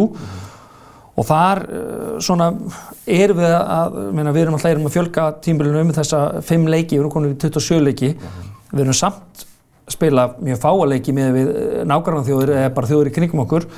og 1.19 1.27
þar 1.27 1.65
uh, 1.67 2.13
svona 2.23 2.53
erum 3.11 3.43
við 3.43 3.57
að, 3.59 3.99
meina, 4.15 4.35
við 4.37 4.45
erum 4.45 4.59
alltaf 4.59 4.71
erum 4.71 4.87
að 4.87 4.95
fjölga 5.01 5.27
tímbilinu 5.43 5.83
um 5.83 5.93
þessa 5.97 6.23
fimm 6.47 6.71
leiki, 6.71 6.95
við 6.95 7.03
erum 7.03 7.15
komin 7.17 7.35
í 7.35 7.41
27 7.43 7.83
leiki. 7.89 8.13
Við 8.71 8.85
erum 8.85 8.97
samt 8.97 9.48
spila 9.93 10.29
mjög 10.39 10.61
fáa 10.63 10.89
leiki 10.93 11.15
með 11.17 11.37
við 11.37 11.51
nágrann 11.89 12.27
þjóður 12.27 12.55
eða 12.57 12.75
bara 12.77 12.91
þjóður 12.91 13.11
í 13.11 13.15
kringum 13.17 13.45
okkur. 13.45 13.69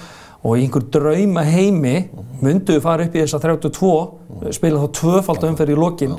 Og 0.41 0.57
í 0.57 0.65
einhver 0.65 0.87
drauma 0.89 1.43
heimi 1.45 1.97
myndu 2.41 2.79
við 2.79 2.85
fara 2.85 3.05
upp 3.05 3.17
í 3.17 3.21
þessa 3.21 3.43
32 3.43 4.53
spila 4.57 4.85
þá 4.85 4.95
tvöfald 5.01 5.49
umferð 5.51 5.75
í 5.75 5.79
lokin. 5.79 6.15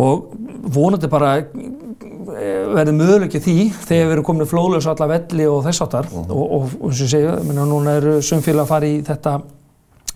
Og 0.00 0.30
vonandi 0.72 1.10
bara 1.10 1.32
eh, 1.40 2.66
verði 2.70 2.94
möguleiki 2.96 3.40
því 3.42 3.56
þegar 3.74 4.06
við 4.06 4.14
erum 4.14 4.28
komin 4.28 4.46
í 4.46 4.50
flóðlaus 4.50 4.88
alla 4.88 5.08
velli 5.10 5.48
og 5.50 5.64
þess 5.66 5.84
áttar 5.84 6.08
og, 6.14 6.44
og 6.44 6.68
eins 6.70 7.02
og 7.02 7.02
ég 7.04 7.10
segja, 7.12 7.34
minna, 7.44 7.66
núna 7.68 7.98
eru 7.98 8.14
sumfélag 8.24 8.64
að 8.64 8.70
fara 8.70 8.88
í 8.88 9.00
þetta 9.04 9.34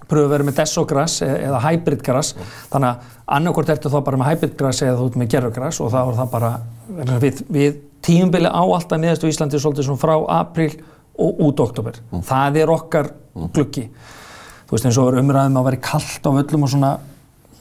pröfu 0.09 0.29
að 0.29 0.35
vera 0.35 0.47
með 0.47 0.61
desogras 0.61 1.19
eða 1.25 1.61
hybridgras. 1.65 2.35
Þannig 2.73 2.91
að 2.91 3.19
annarkort 3.39 3.75
ertu 3.75 3.93
þá 3.93 3.99
bara 4.07 4.21
með 4.21 4.33
hybridgras 4.33 4.83
eða 4.87 4.97
þú 5.01 5.09
ert 5.11 5.19
með 5.21 5.31
gerfugras 5.35 5.81
og 5.83 5.93
þá 5.93 6.01
er 6.05 6.17
það 6.21 6.33
bara 6.35 6.53
við, 7.25 7.45
við 7.49 7.83
tíumbili 8.05 8.51
á 8.51 8.63
alltaf 8.63 9.01
miðastu 9.01 9.31
Íslandi 9.31 9.61
svolítið 9.61 9.89
svona 9.89 10.03
frá 10.03 10.15
apríl 10.41 10.77
og 11.15 11.41
út 11.47 11.63
oktober. 11.65 11.99
Það 12.27 12.61
er 12.63 12.73
okkar 12.75 13.11
gluggi. 13.55 13.89
Þú 14.69 14.77
veist 14.77 14.89
eins 14.89 15.01
og 15.01 15.19
umræðum 15.21 15.61
að 15.61 15.69
vera 15.71 15.83
kallt 15.91 16.27
á 16.27 16.31
völlum 16.35 16.67
og 16.67 16.73
svona 16.75 16.95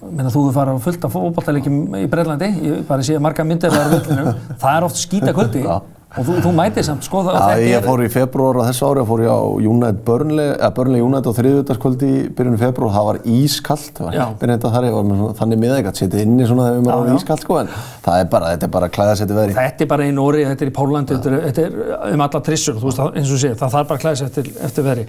Meina, 0.03 0.27
þú 0.27 0.41
hefur 0.49 0.55
farið 0.57 0.75
á 0.75 0.83
fullt 0.83 1.05
af 1.07 1.13
fókbaltaleikjum 1.13 1.75
í 1.95 2.07
Breitlandi, 2.11 2.47
ég 2.65 2.79
bara 2.89 3.05
sé 3.07 3.15
marga 3.23 3.45
myndir 3.47 3.71
þar 3.71 3.85
á 3.87 3.93
völlinu, 3.93 4.33
það 4.59 4.73
er 4.75 4.85
oft 4.89 4.99
skýta 4.99 5.31
kvöldi 5.31 5.61
og 6.13 6.25
þú, 6.27 6.33
þú 6.45 6.49
mætið 6.53 6.85
samt, 6.85 7.05
sko 7.07 7.21
það 7.25 7.33
Já, 7.33 7.41
þetta 7.43 7.63
ég 7.65 7.75
er- 7.79 7.85
fór 7.87 8.01
í 8.05 8.09
februar 8.13 8.57
á 8.61 8.63
þessu 8.69 8.85
ári, 8.89 9.03
fór 9.09 9.21
ég 9.23 9.31
á 9.33 9.41
United 9.69 10.01
Burnley, 10.05 10.49
eða 10.59 10.69
Burnley 10.77 11.01
United 11.01 11.25
á 11.25 11.33
þriðvöldarskvöldi 11.39 12.09
í 12.13 12.19
byrjunum 12.37 12.59
februar, 12.61 12.91
það 12.93 13.07
var 13.07 13.19
ískallt, 13.33 13.89
það 13.97 14.05
var 14.05 14.13
Já. 14.13 14.23
heppin 14.29 14.53
þetta 14.53 14.71
þar, 14.75 14.87
ég 14.89 14.93
var 14.99 15.07
með 15.09 15.23
þannig 15.41 15.61
með 15.63 15.73
ekki 15.79 15.89
að 15.93 15.99
setja 16.03 16.21
inni 16.27 16.45
svona 16.51 16.67
þegar 16.69 16.85
maður 16.85 16.93
Já, 16.93 16.99
var 17.01 17.09
já. 17.09 17.17
ískallt 17.23 17.45
sko, 17.47 17.57
en 17.63 17.67
það 18.05 18.19
er 18.19 18.29
bara, 18.35 18.45
þetta 18.53 18.63
er 18.69 18.73
bara 18.77 18.89
klæðasetti 18.99 19.37
veðri. 19.39 19.57
Þetta 19.57 19.81
er 19.81 19.91
bara 19.95 20.03
í 20.03 20.13
Nóri, 20.13 20.45
þetta 20.51 20.61
er 20.61 20.69
í 20.69 20.77
Pólandi, 20.77 21.17
er- 21.17 21.43
þetta 21.49 21.65
er 21.65 22.13
um 22.13 22.21
alla 22.27 22.41
trissur, 22.45 22.75
þú 22.77 22.89
veist, 22.91 23.03
eins 23.17 23.33
og 23.33 23.41
sé, 23.41 23.53
það 23.57 23.73
þarf 23.77 23.87
bara 23.87 23.97
að 23.97 24.03
klæða 24.05 24.17
sér 24.21 24.53
eftir, 24.69 24.83
veri. 24.83 25.05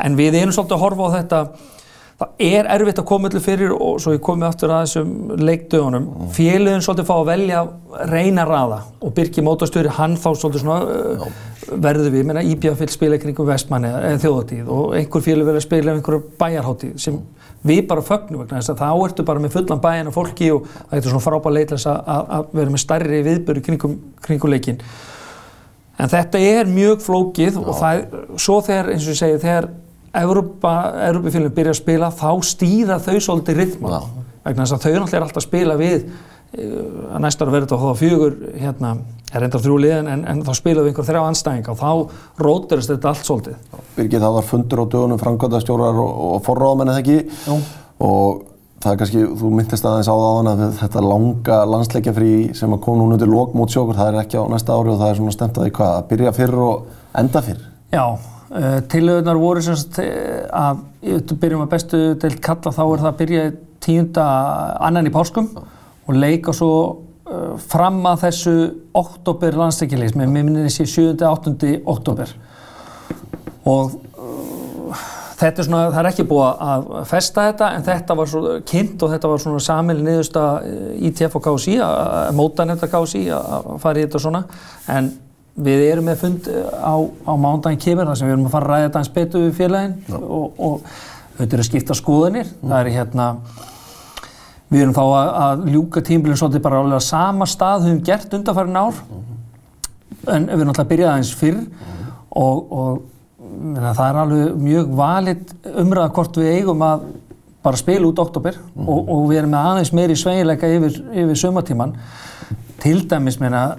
En 0.00 0.16
við 0.18 0.34
erum 0.42 0.50
svolítið 0.58 0.74
að 0.74 0.82
horfa 0.88 1.06
á 1.06 1.10
þetta, 1.22 1.48
það 2.18 2.42
er 2.42 2.66
erfitt 2.74 2.98
að 2.98 3.06
koma 3.06 3.28
öllu 3.30 3.40
fyrir 3.42 3.72
og 3.74 4.00
svo 4.02 4.12
ég 4.16 4.22
komi 4.26 4.46
aftur 4.46 4.72
að 4.74 4.88
þessum 4.88 5.12
leikdögunum. 5.38 6.08
Félögin 6.34 6.82
svolítið 6.82 7.06
fá 7.06 7.14
að 7.14 7.28
velja 7.28 7.60
reyna 8.10 8.46
raða 8.48 8.80
og 8.98 9.14
Birki 9.14 9.44
mótastöri, 9.46 9.92
hann 9.94 10.16
þá 10.18 10.28
svolítið 10.32 10.64
svona 10.64 10.80
uh, 10.82 11.28
verður 11.68 12.10
við, 12.10 12.22
ég 12.24 12.28
meina 12.28 12.42
Íbjafell 12.42 12.90
spila 12.90 13.18
í 13.18 13.22
kringum 13.22 13.46
vestmanni 13.46 13.92
eða 13.94 14.18
þjóðatíð 14.24 14.72
og 14.74 14.96
einhver 14.98 15.26
verður 15.28 15.60
að 15.60 15.66
spila 15.68 15.94
einhverju 15.94 16.22
bæjarháttíð 16.40 17.00
sem 17.06 17.22
við 17.68 17.82
bara 17.90 18.06
fögnum 18.06 18.42
vegna 18.42 18.60
þess 18.60 18.74
að 18.74 18.82
þá 18.82 19.06
ertu 19.06 19.26
bara 19.28 19.42
með 19.42 19.54
fullan 19.54 19.82
bæjan 19.82 20.10
af 20.10 20.18
fólki 20.18 20.50
og 20.54 20.66
það 20.74 20.94
getur 20.98 21.14
svona 21.14 21.26
frábæð 21.26 21.56
leitlis 21.58 21.86
að, 21.90 21.98
að, 22.14 22.28
að 22.36 22.52
vera 22.58 22.74
með 22.74 22.82
stærri 22.84 23.24
viðböru 23.26 23.64
kringum, 23.66 23.98
kringum 24.24 24.52
leikin. 24.54 24.80
En 25.98 26.10
þetta 26.10 26.38
er 26.38 26.70
mjög 26.70 27.02
flókið 27.02 27.58
og 27.58 27.74
það 27.78 28.04
svo 28.38 28.60
þegar, 28.62 28.92
eins 28.94 29.06
og 29.06 29.14
ég 29.14 29.18
segi, 29.18 29.40
þegar 29.42 29.70
Európa-félagin 30.16 31.54
byrja 31.54 31.74
að 31.74 31.80
spila, 31.82 32.10
þá 32.14 32.30
stýra 32.46 32.98
þau 33.02 33.18
svolítið 33.20 33.62
rytma. 33.62 33.92
Já. 33.92 34.26
Vegna 34.48 34.64
þess 34.64 34.76
að 34.76 34.82
þau 34.84 34.90
náttúrulega 34.94 35.18
er 35.18 35.26
alltaf 35.26 35.42
að 35.42 35.46
spila 35.46 35.76
við, 35.78 36.10
eh, 36.56 36.74
að 37.12 37.22
næsta 37.24 37.44
ára 37.44 37.54
verður 37.54 37.68
þetta 37.68 37.80
þá 37.82 38.02
fjögur, 38.02 38.36
hérna, 38.62 38.92
er 39.32 39.44
reyndar 39.44 39.64
þrjú 39.64 39.78
liðin, 39.84 40.08
en, 40.08 40.24
en 40.32 40.44
þá 40.46 40.52
spila 40.56 40.84
við 40.84 40.92
einhver 40.92 41.08
þrjá 41.08 41.22
anstæðinga 41.28 41.74
og 41.74 41.80
þá 41.82 41.90
róturast 42.44 42.92
þetta 42.94 43.10
allt 43.12 43.26
svolítið. 43.28 43.80
Birgir, 43.96 44.22
það 44.24 44.38
var 44.38 44.46
fundur 44.48 44.80
á 44.80 44.84
dögunum 44.88 45.20
framkvæmdastjórar 45.20 46.00
og, 46.04 46.22
og 46.28 46.46
forráðamenn 46.46 46.94
eða 46.94 47.02
ekki 47.02 47.18
Jú. 47.44 47.58
og 48.08 48.46
það 48.78 48.92
er 48.92 48.98
kannski, 49.02 49.26
þú 49.40 49.52
myndist 49.58 49.86
aðeins 49.90 50.08
á 50.08 50.14
það 50.14 50.26
áðan 50.30 50.50
að 50.52 50.64
þetta 50.78 51.04
langa 51.04 51.58
landsleikjafrí 51.66 52.32
sem 52.56 52.74
að 52.74 52.82
kom 52.86 52.98
núna 53.00 53.16
undir 53.18 53.30
lok 53.30 53.54
mót 53.58 53.74
sjókur, 53.74 53.98
það 53.98 54.12
er 54.12 54.20
ekki 54.22 54.38
á 54.38 54.44
næsta 54.52 54.76
ári 54.76 54.92
og 54.94 55.00
það 55.00 55.12
er 55.12 55.20
svona 55.20 55.34
stemt 55.34 55.58
að 55.58 55.66
því 55.66 55.72
hvað, 55.78 55.94
að 55.96 56.10
byrja 56.12 56.34
fyrr 56.36 56.58
og 56.62 57.16
enda 57.18 57.42
fyrr. 57.48 57.64
Já, 57.92 58.04
uh, 58.50 58.78
tilöðunar 58.90 59.40
voru 59.40 59.64
semst 59.64 59.98
uh, 60.02 60.46
að, 60.52 60.84
ef 61.02 61.20
við 61.22 61.36
byrjum 61.42 61.64
að 61.66 61.74
bestu 61.74 62.00
deilt 62.20 62.40
kalla 62.44 62.74
þá 62.74 62.82
er 62.84 63.02
það 63.02 63.10
að 63.10 63.20
byrja 63.22 63.44
tíunda 63.84 64.24
annan 64.88 65.08
í 65.08 65.14
páskum 65.14 65.52
og 65.58 66.16
leika 66.16 66.54
svo 66.56 66.72
uh, 66.88 67.54
fram 67.60 68.00
að 68.08 68.26
þessu 68.26 68.56
oktober 68.98 69.58
landsleikjalið, 69.60 70.18
með 70.18 70.34
minnir 70.34 70.68
þessi 70.68 70.88
7. 71.14 71.16
8. 71.28 71.72
oktober 71.86 72.34
og 73.68 73.98
þetta 75.38 75.62
er 75.62 75.66
svona, 75.66 75.84
það 75.92 76.00
er 76.00 76.10
ekki 76.10 76.26
búið 76.28 76.62
að 76.66 76.88
festa 77.08 77.46
þetta 77.50 77.70
en 77.76 77.86
þetta 77.86 78.16
var 78.18 78.30
svo 78.32 78.56
kynnt 78.66 79.04
og 79.04 79.12
þetta 79.12 79.30
var 79.30 79.42
svona 79.42 79.62
samil 79.62 79.98
niðursta 80.00 80.44
í 80.98 81.12
TF 81.14 81.38
og 81.38 81.46
KSI 81.46 81.78
að 81.84 82.34
móta 82.38 82.66
nefnda 82.66 82.90
KSI 82.90 83.24
að 83.36 83.72
fara 83.82 84.00
í 84.00 84.06
þetta 84.06 84.22
svona 84.24 84.44
en 84.94 85.10
við 85.64 85.84
erum 85.88 86.08
með 86.08 86.20
fund 86.22 86.48
á, 86.48 86.94
á 86.98 87.32
mándaginn 87.40 87.82
kemur 87.82 88.08
þar 88.08 88.20
sem 88.20 88.28
við 88.28 88.36
erum 88.36 88.46
að 88.48 88.54
fara 88.54 88.66
að 88.66 88.72
ræða 88.72 88.86
þetta 88.86 89.02
eins 89.02 89.14
betur 89.16 89.44
við 89.44 89.56
félaginn 89.58 89.96
og, 90.18 90.60
og 90.68 90.92
þetta 91.38 91.48
eru 91.48 91.64
að 91.64 91.70
skipta 91.70 91.98
skoðanir 91.98 92.46
mm. 92.48 92.70
það 92.70 92.78
er 92.78 92.92
hérna 92.94 93.28
við 94.68 94.82
erum 94.84 94.96
þá 94.96 95.04
að, 95.04 95.28
að 95.44 95.68
ljúka 95.74 96.04
tímbilin 96.04 96.40
svolítið 96.40 96.64
bara 96.66 96.82
alveg 96.82 96.98
að 96.98 97.06
sama 97.08 97.48
stað 97.48 97.86
höfum 97.88 98.02
gert 98.06 98.34
undanfærin 98.38 98.80
ár 98.80 98.98
mm. 99.04 99.28
en 100.34 100.50
við 100.50 100.58
erum 100.58 100.74
alltaf 100.74 100.86
að 100.86 100.92
byrja 100.94 101.12
aðeins 101.12 101.36
fyrr 101.42 101.62
mm. 101.62 102.10
og, 102.42 102.74
og 102.80 103.06
Menna, 103.58 103.90
það 103.96 104.08
er 104.08 104.18
alveg 104.22 104.58
mjög 104.62 104.90
valit 104.98 105.52
umræða 105.80 106.10
hvort 106.14 106.36
við 106.38 106.50
eigum 106.58 106.82
að 106.84 107.06
bara 107.64 107.80
spila 107.80 108.06
út 108.06 108.20
oktober 108.22 108.54
-hmm. 108.54 108.88
og, 108.88 109.08
og 109.08 109.28
við 109.30 109.38
erum 109.38 109.50
með 109.50 109.68
aðeins 109.70 109.92
meiri 109.92 110.16
sveigileika 110.16 110.68
yfir, 110.68 110.98
yfir 111.12 111.38
sömatíman. 111.42 111.94
Til 112.78 113.10
dæmis, 113.10 113.40
meina, 113.40 113.78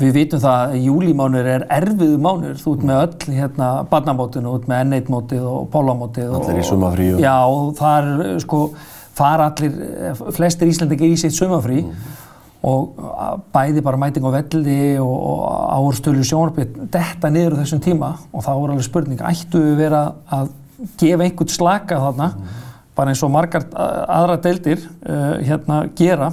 við 0.00 0.16
vitum 0.16 0.42
það 0.42 0.64
að 0.64 0.88
júlímánur 0.88 1.52
er 1.52 1.66
erfiðu 1.76 2.18
mánur. 2.22 2.58
Þú 2.60 2.74
ert 2.76 2.88
með 2.88 3.04
öll 3.04 3.38
hérna 3.38 3.70
barnamótinu, 3.92 4.50
þú 4.50 4.58
ert 4.60 4.68
með 4.72 4.82
N1-mótið 4.88 5.46
og 5.52 5.70
Pólamótið. 5.72 6.34
Allir 6.40 6.60
í 6.60 6.66
sumafríu. 6.66 7.22
Já, 7.22 7.38
það 7.78 8.10
er 8.10 8.42
sko, 8.42 8.66
fara 9.14 9.48
allir, 9.52 9.80
flestir 10.34 10.72
Íslandikir 10.72 11.14
í 11.14 11.18
sitt 11.20 11.36
sumafrí. 11.38 11.84
Mm 11.86 12.20
og 12.64 13.00
bæði 13.52 13.82
bara 13.84 14.00
mæting 14.00 14.24
á 14.24 14.32
velli 14.32 14.96
og, 15.02 15.14
og 15.14 15.40
áherstölu 15.76 16.24
sjónarbyrg 16.24 16.86
detta 16.92 17.30
niður 17.32 17.58
á 17.58 17.60
þessum 17.60 17.82
tíma 17.84 18.12
og 18.32 18.44
þá 18.44 18.52
er 18.54 18.72
alveg 18.72 18.86
spurning, 18.86 19.20
ættu 19.20 19.60
við 19.60 19.82
vera 19.82 20.04
að 20.32 20.52
gefa 21.00 21.26
einhvern 21.26 21.52
slaka 21.52 22.00
þarna 22.00 22.30
mm. 22.32 22.54
bara 22.96 23.12
eins 23.12 23.24
og 23.26 23.32
margar 23.34 23.66
aðra 23.74 24.38
deildir 24.46 24.80
uh, 24.80 25.36
hérna 25.44 25.82
gera 25.98 26.30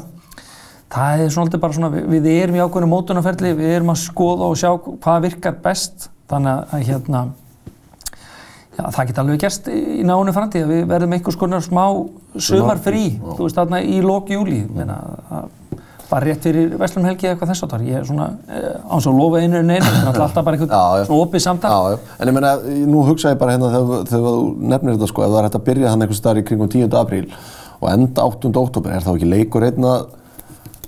það 0.92 1.26
er 1.26 1.36
svona 1.36 1.62
bara 1.62 1.78
svona, 1.78 1.92
við 1.92 2.32
erum 2.32 2.58
í 2.58 2.64
ákveðinu 2.64 2.92
mótunarferðli, 2.92 3.54
við 3.60 3.76
erum 3.78 3.94
að 3.94 4.02
skoða 4.06 4.50
og 4.50 4.58
sjá 4.60 4.72
hvað 4.80 5.22
virkar 5.28 5.62
best 5.64 6.10
þannig 6.32 6.76
að 6.76 6.90
hérna 6.90 7.30
Já, 8.72 8.86
það 8.96 9.08
geta 9.10 9.20
alveg 9.22 9.42
gerst 9.42 9.66
í 9.68 10.04
náinu 10.08 10.32
framtíð 10.32 10.62
að 10.64 10.70
við 10.72 10.86
verðum 10.88 11.14
einhvers 11.18 11.38
konar 11.38 11.64
smá 11.66 11.84
sömar 12.40 12.80
frí, 12.80 13.18
þú 13.20 13.42
veist, 13.44 13.58
þarna 13.58 13.82
í 13.84 13.98
lók 14.00 14.32
júli. 14.32 14.62
Mm 14.64 14.94
bara 16.12 16.28
rétt 16.28 16.44
fyrir 16.44 16.74
Vestlumhelgi 16.80 17.28
eða 17.28 17.36
eitthvað 17.36 17.52
þess 17.54 17.66
áttar. 17.66 17.84
Ég 17.88 18.00
er 18.02 18.08
svona 18.08 18.28
eh, 18.52 18.76
áns 18.92 19.08
og 19.08 19.18
lofa 19.18 19.42
einu 19.42 19.62
en 19.62 19.72
einu, 19.72 19.88
það 19.88 20.10
er 20.10 20.24
alltaf 20.26 20.48
bara 20.48 20.58
eitthvað 20.58 21.06
svona 21.08 21.20
opið 21.26 21.44
samtal. 21.46 21.72
Já, 21.72 21.94
já. 21.94 22.16
En 22.18 22.32
ég 22.32 22.36
meina, 22.36 22.54
nú 22.92 23.04
hugsa 23.08 23.32
ég 23.32 23.40
bara 23.42 23.56
hérna 23.56 23.72
þegar, 23.72 24.08
þú 24.12 24.34
nefnir 24.74 24.98
þetta 24.98 25.12
sko, 25.12 25.26
ef 25.26 25.32
það 25.32 25.40
er 25.40 25.48
hægt 25.48 25.60
að 25.60 25.68
byrja 25.70 25.94
hann 25.94 26.06
einhvers 26.06 26.22
staðar 26.22 26.42
í 26.42 26.46
kringum 26.50 26.72
10. 26.72 26.90
apríl 27.00 27.30
og 27.80 27.88
enda 27.94 28.26
8. 28.28 28.52
oktober, 28.64 28.96
er 28.96 29.06
þá 29.06 29.14
ekki 29.14 29.32
leikur 29.32 29.68
einna 29.70 29.94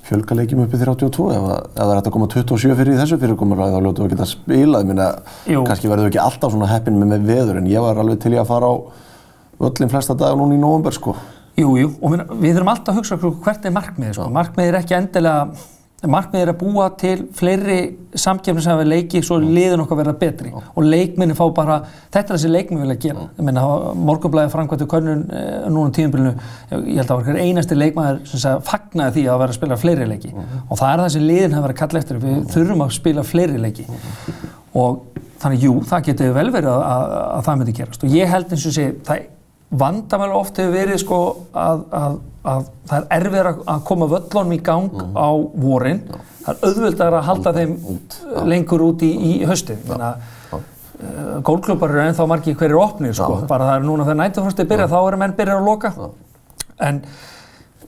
fjölga 0.03 0.35
leikjum 0.37 0.63
uppið 0.65 0.83
32 0.83 1.27
ef 1.31 1.45
það 1.77 1.91
er 1.91 1.97
hægt 1.97 2.09
að 2.09 2.15
koma 2.15 2.27
27 2.33 2.75
fyrir 2.79 2.93
í 2.93 2.99
þessu 2.99 3.19
fyrirkomur 3.21 3.61
þá 3.61 3.77
ljótu 3.85 4.03
við 4.03 4.15
geta 4.15 4.27
spilað, 4.27 4.83
ég 4.83 4.89
meina, 4.89 5.07
kannski 5.45 5.91
verður 5.91 6.09
við 6.09 6.11
ekki 6.11 6.21
alltaf 6.23 6.51
svona 6.51 6.71
heppin 6.71 6.99
með, 6.99 7.13
með 7.13 7.29
veður 7.29 7.59
en 7.61 7.69
ég 7.71 7.85
var 7.85 8.01
alveg 8.03 8.19
til 8.23 8.33
ég 8.35 8.43
að 8.43 8.51
fara 8.51 8.71
á 8.71 8.75
öllin 9.69 9.93
flesta 9.93 10.17
dagar 10.19 10.39
núna 10.39 10.57
í 10.57 10.59
nógumber 10.59 10.95
sko. 10.95 11.15
Jú, 11.55 11.75
jú, 11.77 11.93
og 12.01 12.15
við, 12.15 12.25
við 12.41 12.57
þurfum 12.57 12.73
alltaf 12.73 12.91
að 12.91 12.99
hugsa 12.99 13.17
hvert 13.45 13.67
er 13.69 13.75
markmiðið, 13.77 14.15
sko. 14.17 14.27
Markmiðið 14.33 14.71
er 14.71 14.79
ekki 14.81 14.97
endilega, 14.97 15.65
markmiðið 16.09 16.43
er 16.43 16.51
að 16.51 16.57
búa 16.59 16.85
til 16.99 17.15
fleiri 17.37 17.77
samkjöfnir 18.19 18.63
sem 18.65 18.73
hefur 18.73 18.89
leikið 18.89 19.25
svo 19.27 19.37
liðin 19.41 19.83
okkar 19.83 19.99
verða 20.01 20.13
betri 20.19 20.51
Já. 20.51 20.57
og 20.59 20.87
leikminni 20.87 21.37
fá 21.37 21.43
bara, 21.55 21.77
þetta 22.13 22.33
er 22.33 22.37
þessi 22.37 22.51
leikminn 22.51 22.83
vilja 22.83 22.97
gera. 23.05 23.27
Ég 23.37 23.47
meina, 23.47 23.63
morgunblæði 24.09 24.51
framkvæmtu 24.53 24.87
könnun 24.91 25.23
eh, 25.31 25.67
núna 25.69 25.85
um 25.87 25.93
tíumbilinu, 25.95 26.33
ég 26.71 26.99
held 26.99 27.05
að 27.05 27.13
það 27.13 27.29
var 27.29 27.41
einasti 27.45 27.77
leikmæður 27.79 28.33
sem 28.33 28.65
fagnaði 28.67 29.17
því 29.17 29.25
að 29.27 29.43
vera 29.43 29.55
að 29.55 29.59
spila 29.59 29.79
fleiri 29.79 30.09
leiki 30.09 30.33
-hmm. 30.33 30.65
og 30.67 30.81
það 30.81 30.89
er 30.91 31.03
það 31.03 31.13
sem 31.15 31.27
liðin 31.29 31.55
hefur 31.55 31.67
verið 31.67 31.75
að 31.75 31.81
kalla 31.83 31.99
eftir, 31.99 32.19
við 32.23 32.35
-hmm. 32.35 32.49
þurfum 32.53 32.85
að 32.85 32.95
spila 32.99 33.23
fleiri 33.23 33.57
leiki 33.57 33.87
og 34.73 34.99
þannig, 35.39 35.63
jú, 35.63 35.73
það 35.87 36.05
getur 36.09 36.33
vel 36.33 36.51
verið 36.51 36.69
að, 36.73 36.83
að, 36.83 37.15
að 37.37 37.45
það 37.47 37.57
myndi 37.57 37.77
gerast 37.79 38.03
og 38.03 38.09
ég 38.09 38.27
held 38.27 38.51
eins 38.51 38.65
og 38.65 38.75
sé, 38.75 38.89
það 39.05 39.25
vandamælu 39.73 40.37
oft 40.37 40.59
hefur 40.61 40.75
verið 40.75 41.01
sko 41.01 41.19
að, 41.57 41.83
að, 41.97 42.17
að 42.43 42.69
það 42.89 42.99
er 42.99 43.17
erfið 43.17 43.49
að 43.49 43.83
koma 43.87 44.07
völlunum 44.11 44.53
í 44.55 44.61
gang 44.63 44.87
mm 44.91 45.17
á 45.17 45.29
vorin. 45.63 46.01
Já. 46.07 46.21
Það 46.43 46.53
er 46.53 46.69
auðvöldar 46.69 47.17
að 47.17 47.27
halda 47.29 47.53
þeim 47.55 47.75
út, 47.93 48.15
lengur 48.51 48.81
út 48.83 49.03
í, 49.07 49.11
í 49.29 49.33
höstin. 49.47 49.79
Uh, 49.87 51.37
gólklubbar 51.43 51.91
eru 51.91 52.01
ennþá 52.03 52.25
margi 52.27 52.55
hverjir 52.55 52.79
opnir 52.79 53.15
sko. 53.15 53.41
Bara 53.47 53.69
það 53.69 53.77
er 53.79 53.85
núna 53.87 54.07
þegar 54.07 54.19
nætufrostið 54.21 54.69
byrja 54.73 54.89
þá 54.91 54.97
eru 55.01 55.21
menn 55.21 55.37
byrjar 55.37 55.61
að 55.61 55.69
loka. 55.69 55.93
En 56.83 56.99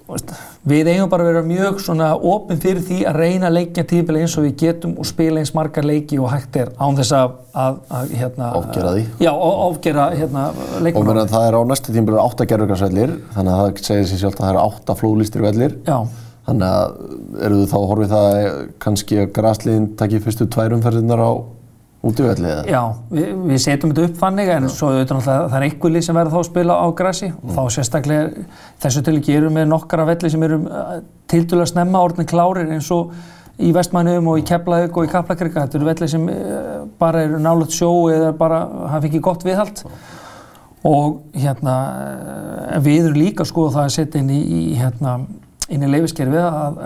Við 0.05 0.89
eigum 0.91 1.09
bara 1.09 1.25
að 1.25 1.29
vera 1.31 1.41
mjög 1.45 1.79
svona 1.81 2.11
ofinn 2.15 2.59
fyrir 2.61 2.83
því 2.85 2.99
að 3.09 3.17
reyna 3.23 3.47
að 3.49 3.55
leikja 3.57 3.85
tífili 3.89 4.21
eins 4.21 4.35
og 4.37 4.45
við 4.45 4.53
getum 4.61 4.93
og 5.01 5.07
spila 5.09 5.41
eins 5.41 5.53
margar 5.57 5.87
leiki 5.87 6.19
og 6.21 6.29
hægt 6.29 6.59
er 6.61 6.69
án 6.77 6.97
þess 6.99 7.15
að, 7.17 7.33
að, 7.63 7.79
að 7.99 8.13
hérna... 8.19 8.51
Áfgera 8.59 8.91
því. 8.93 9.05
Já, 9.25 9.31
áfgera 9.65 10.05
hérna. 10.13 10.45
Og 10.91 11.09
að 11.15 11.33
það 11.33 11.47
er 11.47 11.57
á 11.57 11.61
næstu 11.71 11.95
tímbilið 11.95 12.21
átta 12.21 12.47
gerðurgarsvellir, 12.51 13.17
þannig 13.33 13.55
að 13.55 13.63
það 13.63 13.83
segir 13.89 14.07
sér 14.11 14.21
sjálf 14.21 14.37
að 14.37 14.45
það 14.45 14.53
eru 14.53 14.63
átta 14.67 14.97
flóðlistir 15.01 15.45
vellir. 15.47 15.75
Já. 15.89 15.97
Þannig 16.45 16.69
að 16.69 17.45
eru 17.47 17.59
þú 17.63 17.67
þá 17.71 17.77
horfið 17.89 18.11
það 18.13 18.39
kannski 18.85 19.21
að 19.23 19.31
græsliðin 19.39 19.91
takki 19.97 20.21
fyrstu 20.21 20.45
tværumferðinar 20.53 21.25
á 21.25 21.31
Útífelli 22.05 22.45
eða? 22.45 22.63
Já, 22.69 22.81
við, 23.09 23.29
við 23.49 23.61
setjum 23.63 23.91
þetta 23.91 24.03
upp 24.05 24.17
fannig 24.19 24.49
en 24.53 24.67
svo 24.69 24.91
auðvitað 24.91 25.17
náttúrulega 25.17 25.45
það 25.49 25.55
er 25.57 25.63
einhver 25.65 25.93
lið 25.93 26.03
sem 26.05 26.17
verður 26.19 26.33
þá 26.35 26.39
að 26.39 26.49
spila 26.49 26.75
á 26.77 26.87
grassi 26.99 27.29
mm. 27.29 27.37
og 27.39 27.55
þá 27.55 27.75
sérstaklega 27.75 28.43
þessu 28.83 29.01
til 29.07 29.15
ekki 29.19 29.37
eru 29.39 29.49
með 29.55 29.71
nokkara 29.71 30.05
velli 30.11 30.29
sem 30.29 30.45
eru 30.45 30.59
uh, 30.69 30.91
tildulega 31.31 31.71
snemma 31.71 32.03
orðin 32.05 32.29
klárir 32.29 32.69
eins 32.75 32.89
og 32.93 33.15
í 33.55 33.71
Vestmannum 33.73 34.29
og 34.29 34.41
í 34.41 34.43
Keflavík 34.45 34.99
og 34.99 35.07
í 35.07 35.09
Kaplakrika. 35.13 35.63
Þetta 35.63 35.79
eru 35.79 35.89
velli 35.89 36.11
sem 36.11 36.27
uh, 36.29 36.75
bara 37.01 37.25
eru 37.25 37.41
nálega 37.41 37.79
sjó 37.79 37.89
eða 38.13 38.29
bara 38.37 38.61
hafa 38.91 39.09
ekki 39.09 39.23
gott 39.25 39.47
viðhald 39.47 39.81
og 40.85 41.17
hérna 41.33 41.79
uh, 42.75 42.77
við 42.85 43.07
erum 43.07 43.19
líka 43.23 43.49
sko 43.49 43.71
það 43.73 43.87
að 43.87 43.97
setja 43.97 44.21
inn 44.21 44.29
í, 44.29 44.43
í 44.45 44.61
hérna 44.77 45.17
inn 45.73 45.81
í 45.81 45.89
leifiskerfið 45.89 46.45
að 46.45 46.79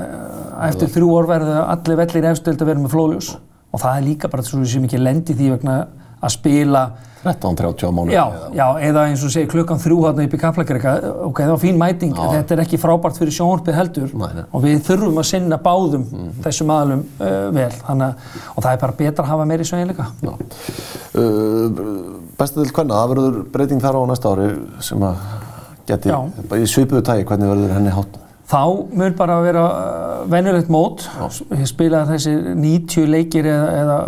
eftir 0.69 0.95
þrjú 0.95 1.11
orð 1.17 1.33
verður 1.33 1.61
allir 1.65 1.97
vellir 1.99 2.31
efstöld 2.31 2.61
að 2.63 2.69
vera 2.71 2.83
með 2.85 2.93
flóðljós 2.95 3.33
og 3.71 3.83
það 3.83 3.97
er 3.97 4.07
líka 4.07 4.31
bara 4.31 4.45
svo 4.45 4.63
sem 4.65 4.87
ekki 4.87 5.01
lendi 5.01 5.35
því 5.37 5.53
vegna 5.55 5.77
að 6.19 6.35
spila 6.35 6.83
13-30 7.23 7.91
mánu 7.91 8.13
já, 8.13 8.23
já, 8.55 8.65
eða 8.79 9.01
eins 9.09 9.23
og 9.27 9.31
segir 9.33 9.49
klukkan 9.51 9.79
þrjú 9.81 9.97
hérna 10.05 10.23
upp 10.23 10.35
í 10.35 10.39
Kaplakrika 10.39 10.93
ok, 11.25 11.41
það 11.41 11.51
var 11.51 11.59
fín 11.59 11.79
mæting, 11.79 12.13
já. 12.15 12.29
þetta 12.37 12.55
er 12.55 12.61
ekki 12.63 12.79
frábært 12.79 13.19
fyrir 13.19 13.35
sjónarpið 13.35 13.75
heldur 13.75 14.13
nei, 14.13 14.29
nei. 14.37 14.45
og 14.55 14.63
við 14.63 14.79
þurfum 14.87 15.19
að 15.19 15.27
sinna 15.27 15.59
báðum 15.65 16.05
mm 16.05 16.21
-hmm. 16.21 16.37
þessum 16.45 16.71
aðlum 16.75 17.03
uh, 17.19 17.49
vel 17.57 17.73
Þannig, 17.75 18.23
og 18.55 18.63
það 18.63 18.71
er 18.71 18.79
bara 18.85 18.97
betra 19.01 19.25
að 19.25 19.29
hafa 19.33 19.49
meiri 19.51 19.67
sveginleika 19.67 20.07
uh, 20.23 20.39
Bestið 22.39 22.63
til 22.63 22.73
hvernig, 22.73 22.95
það 22.95 23.11
verður 23.13 23.43
breyting 23.51 23.83
þar 23.83 23.99
á 23.99 24.01
næsta 24.07 24.31
ári 24.31 24.49
sem 24.79 25.03
að 25.03 25.15
geti, 25.89 26.15
í 26.55 26.65
svipuðu 26.71 27.03
tægi, 27.03 27.27
hvernig 27.27 27.51
verður 27.51 27.75
henni 27.75 27.91
hátt? 27.91 28.19
Þá 28.49 28.61
mun 28.97 29.13
bara 29.17 29.37
að 29.37 29.45
vera 29.45 29.63
uh, 29.69 30.21
venjulegt 30.31 30.71
mót, 30.73 31.05
ég 31.53 31.67
spilaði 31.69 32.15
þessi 32.15 32.31
90 32.57 33.11
leikir 33.13 33.45
eða, 33.45 33.67
eða 33.83 33.99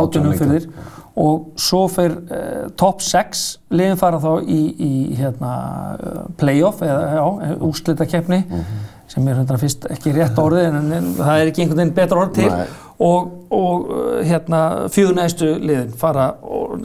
átunum 0.00 0.34
fyrir 0.38 0.64
þér 0.64 0.90
og 1.22 1.60
svo 1.62 1.84
fer 1.86 2.16
uh, 2.18 2.64
top 2.80 3.04
6 3.06 3.44
liðin 3.70 4.00
fara 4.00 4.18
þá 4.18 4.32
í, 4.50 4.58
í 4.82 4.90
hérna, 5.14 5.52
uh, 5.94 6.26
playoff 6.40 6.82
eða 6.82 7.06
já, 7.14 7.54
úrslitakeppni 7.62 8.40
mm 8.42 8.58
-hmm. 8.58 8.82
sem 9.14 9.28
er 9.28 9.38
hérna 9.38 9.62
fyrst 9.62 9.86
ekki 9.86 10.16
rétt 10.18 10.42
orðið 10.42 10.66
en, 10.72 10.92
en 10.98 11.10
það 11.20 11.38
er 11.38 11.52
ekki 11.52 11.62
einhvern 11.62 11.84
veginn 11.84 11.96
betra 12.02 12.18
orð 12.24 12.34
til. 12.40 12.50
Nei. 12.50 12.66
og, 12.98 13.32
og 13.50 13.88
hérna 14.26 14.88
fjögur 14.90 15.14
næstu 15.14 15.54
liðin 15.54 15.94
fara, 15.98 16.32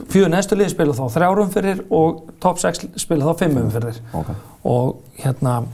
fjögur 0.08 0.30
næstu 0.30 0.54
liðin 0.54 0.76
spila 0.78 0.94
þá 0.94 1.08
þrjárum 1.18 1.50
fyrir 1.50 1.82
og 1.90 2.28
top 2.38 2.62
6 2.62 2.86
spila 2.96 3.32
þá 3.32 3.38
fimmum 3.42 3.70
fyrir 3.70 3.98
okay. 4.14 4.34
og 4.62 5.02
hérna 5.18 5.64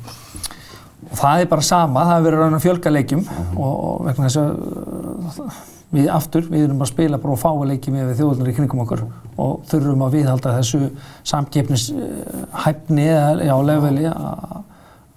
og 1.11 1.17
það 1.21 1.41
er 1.41 1.49
bara 1.55 1.67
sama, 1.69 2.05
það 2.05 2.13
hefur 2.15 2.29
verið 2.29 2.45
raun 2.45 2.59
að 2.59 2.67
fjölga 2.67 2.93
leikjum 2.93 3.25
uh 3.25 3.39
-huh. 3.39 3.57
og, 3.57 3.75
og 3.89 4.05
vegna 4.07 4.29
þess 4.29 4.37
að 4.43 5.51
við 5.97 6.09
aftur, 6.11 6.47
við 6.51 6.65
erum 6.67 6.83
að 6.83 6.91
spila 6.91 7.19
bara 7.19 7.33
og 7.33 7.39
fá 7.41 7.51
að 7.51 7.69
leikjum 7.71 7.95
við 7.95 8.17
þjóðunar 8.21 8.49
í 8.51 8.55
kringum 8.57 8.81
okkur 8.85 9.03
uh 9.03 9.09
-huh. 9.09 9.43
og 9.45 9.61
þurfum 9.71 10.07
að 10.07 10.17
viðhalda 10.17 10.57
þessu 10.59 10.91
samkeppnishæfni 11.25 13.07
eða 13.07 13.45
já, 13.45 13.55
leveli 13.63 14.11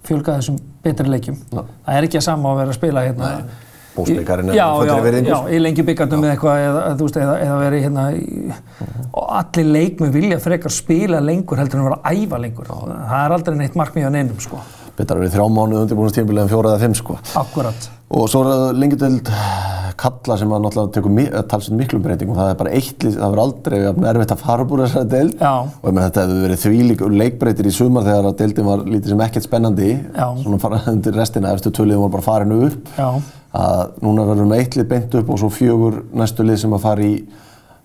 fjölga 0.06 0.38
þessum 0.38 0.60
betri 0.84 1.10
leikjum. 1.10 1.36
Já. 1.50 1.64
Það 1.86 1.96
er 1.96 2.06
ekki 2.06 2.20
að 2.20 2.24
sama 2.24 2.52
að 2.52 2.62
vera 2.62 2.72
að 2.72 2.78
spila 2.78 3.04
hérna. 3.04 3.32
Bósbyggarinn 3.90 4.52
er 4.52 4.54
já, 4.54 4.66
fullri 4.70 5.20
já, 5.26 5.32
já, 5.34 5.38
í 5.50 5.58
lengi 5.58 5.82
byggandum 5.82 6.24
eða 6.24 6.34
eitthvað 6.36 6.60
eða, 6.62 6.82
eða, 6.94 7.32
eða 7.42 7.56
verið 7.58 7.80
hérna 7.84 8.04
í, 8.14 8.52
og 9.10 9.32
allir 9.40 9.72
leikmenn 9.74 10.12
vilja 10.14 10.38
frekar 10.40 10.72
spila 10.72 11.18
lengur 11.20 11.58
heldur 11.58 11.80
en 11.80 11.88
vera 11.88 11.98
að 11.98 12.20
æfa 12.22 12.38
lengur. 12.38 12.70
Það 12.70 13.16
er 13.24 13.34
aldrei 13.34 13.58
neitt 13.58 13.78
markmið 13.80 14.06
á 14.06 14.10
neinum, 14.14 14.38
sko. 14.40 14.62
Betar 15.00 15.16
að 15.18 15.24
vera 15.26 15.34
þrjá 15.38 15.48
mánuð 15.56 15.82
undirbúinustímbilið 15.86 16.44
en 16.44 16.52
fjóra 16.52 16.74
eða 16.74 16.84
fimm 16.84 16.96
sko. 17.00 17.18
Akkurat. 17.40 17.90
Og 18.10 18.26
svo 18.28 18.42
er 18.44 18.50
það 18.50 18.80
lengjadöld 18.82 19.28
kalla 20.00 20.36
sem 20.40 20.52
að 20.54 20.62
náttúrulega 20.64 20.92
tekur 20.96 21.12
mi 21.14 21.24
talsveit 21.50 21.76
miklum 21.78 22.02
breytingum. 22.04 22.36
Það 22.38 22.52
er 22.52 22.58
bara 22.60 22.72
eitt 22.76 23.04
lið, 23.04 23.16
það 23.18 23.32
verður 23.34 23.42
aldrei 23.44 23.80
jafn 23.82 24.06
erfitt 24.10 24.34
að 24.34 24.44
fara 24.44 24.64
úr 24.64 24.82
þessari 24.84 25.10
deild. 25.12 25.34
Já. 25.40 25.50
Og 25.68 25.90
ég 25.90 25.96
með 25.96 26.06
þetta 26.06 26.24
hefur 26.24 26.44
verið 26.46 26.62
þvílík 26.64 27.04
leikbreytir 27.20 27.68
í 27.68 27.74
sumar 27.76 28.06
þegar 28.06 28.28
að 28.30 28.38
deildin 28.40 28.68
var 28.70 28.84
lítið 28.86 29.12
sem 29.12 29.24
ekkert 29.26 29.46
spennandi. 29.46 29.90
Já. 30.16 30.26
Svona 30.40 30.60
fara 30.62 30.80
undir 30.94 31.18
restina, 31.20 31.52
eftir 31.56 31.74
töluðum 31.76 32.06
var 32.06 32.14
bara 32.16 32.26
farinu 32.30 32.60
upp. 32.70 32.94
Já. 32.96 33.10
Að 33.60 33.82
núna 34.06 34.24
verður 34.30 34.48
með 34.50 34.64
eitt 34.64 34.78
lið 34.78 34.88
beint 34.94 35.18
upp 35.20 35.34
og 35.34 35.42
svo 35.42 35.50
fjögur 35.52 36.00
næstu 36.16 36.46
lið 36.46 36.62
sem 36.64 36.76
að 36.76 36.84
fara 36.86 37.06
í 37.06 37.14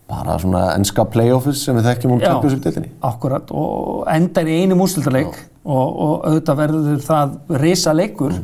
bara 0.06 0.38
svona 0.38 0.68
enska 0.76 1.08
playoffs 1.10 1.66
sem 1.66 1.78
við 1.80 1.90
þekkjum 1.90 2.16
úr 2.16 2.24
Já. 2.24 2.30
Champions-deildinni. 2.32 2.94
Akkurat 3.10 3.52
og 3.52 4.06
endar 4.14 4.48
í 4.48 4.60
einu 4.62 4.78
músildaleik 4.78 5.40
og, 5.66 6.00
og 6.06 6.26
auðvitað 6.30 6.60
verður 6.62 7.04
það 7.06 7.36
risa 7.62 7.94
leikur 7.98 8.40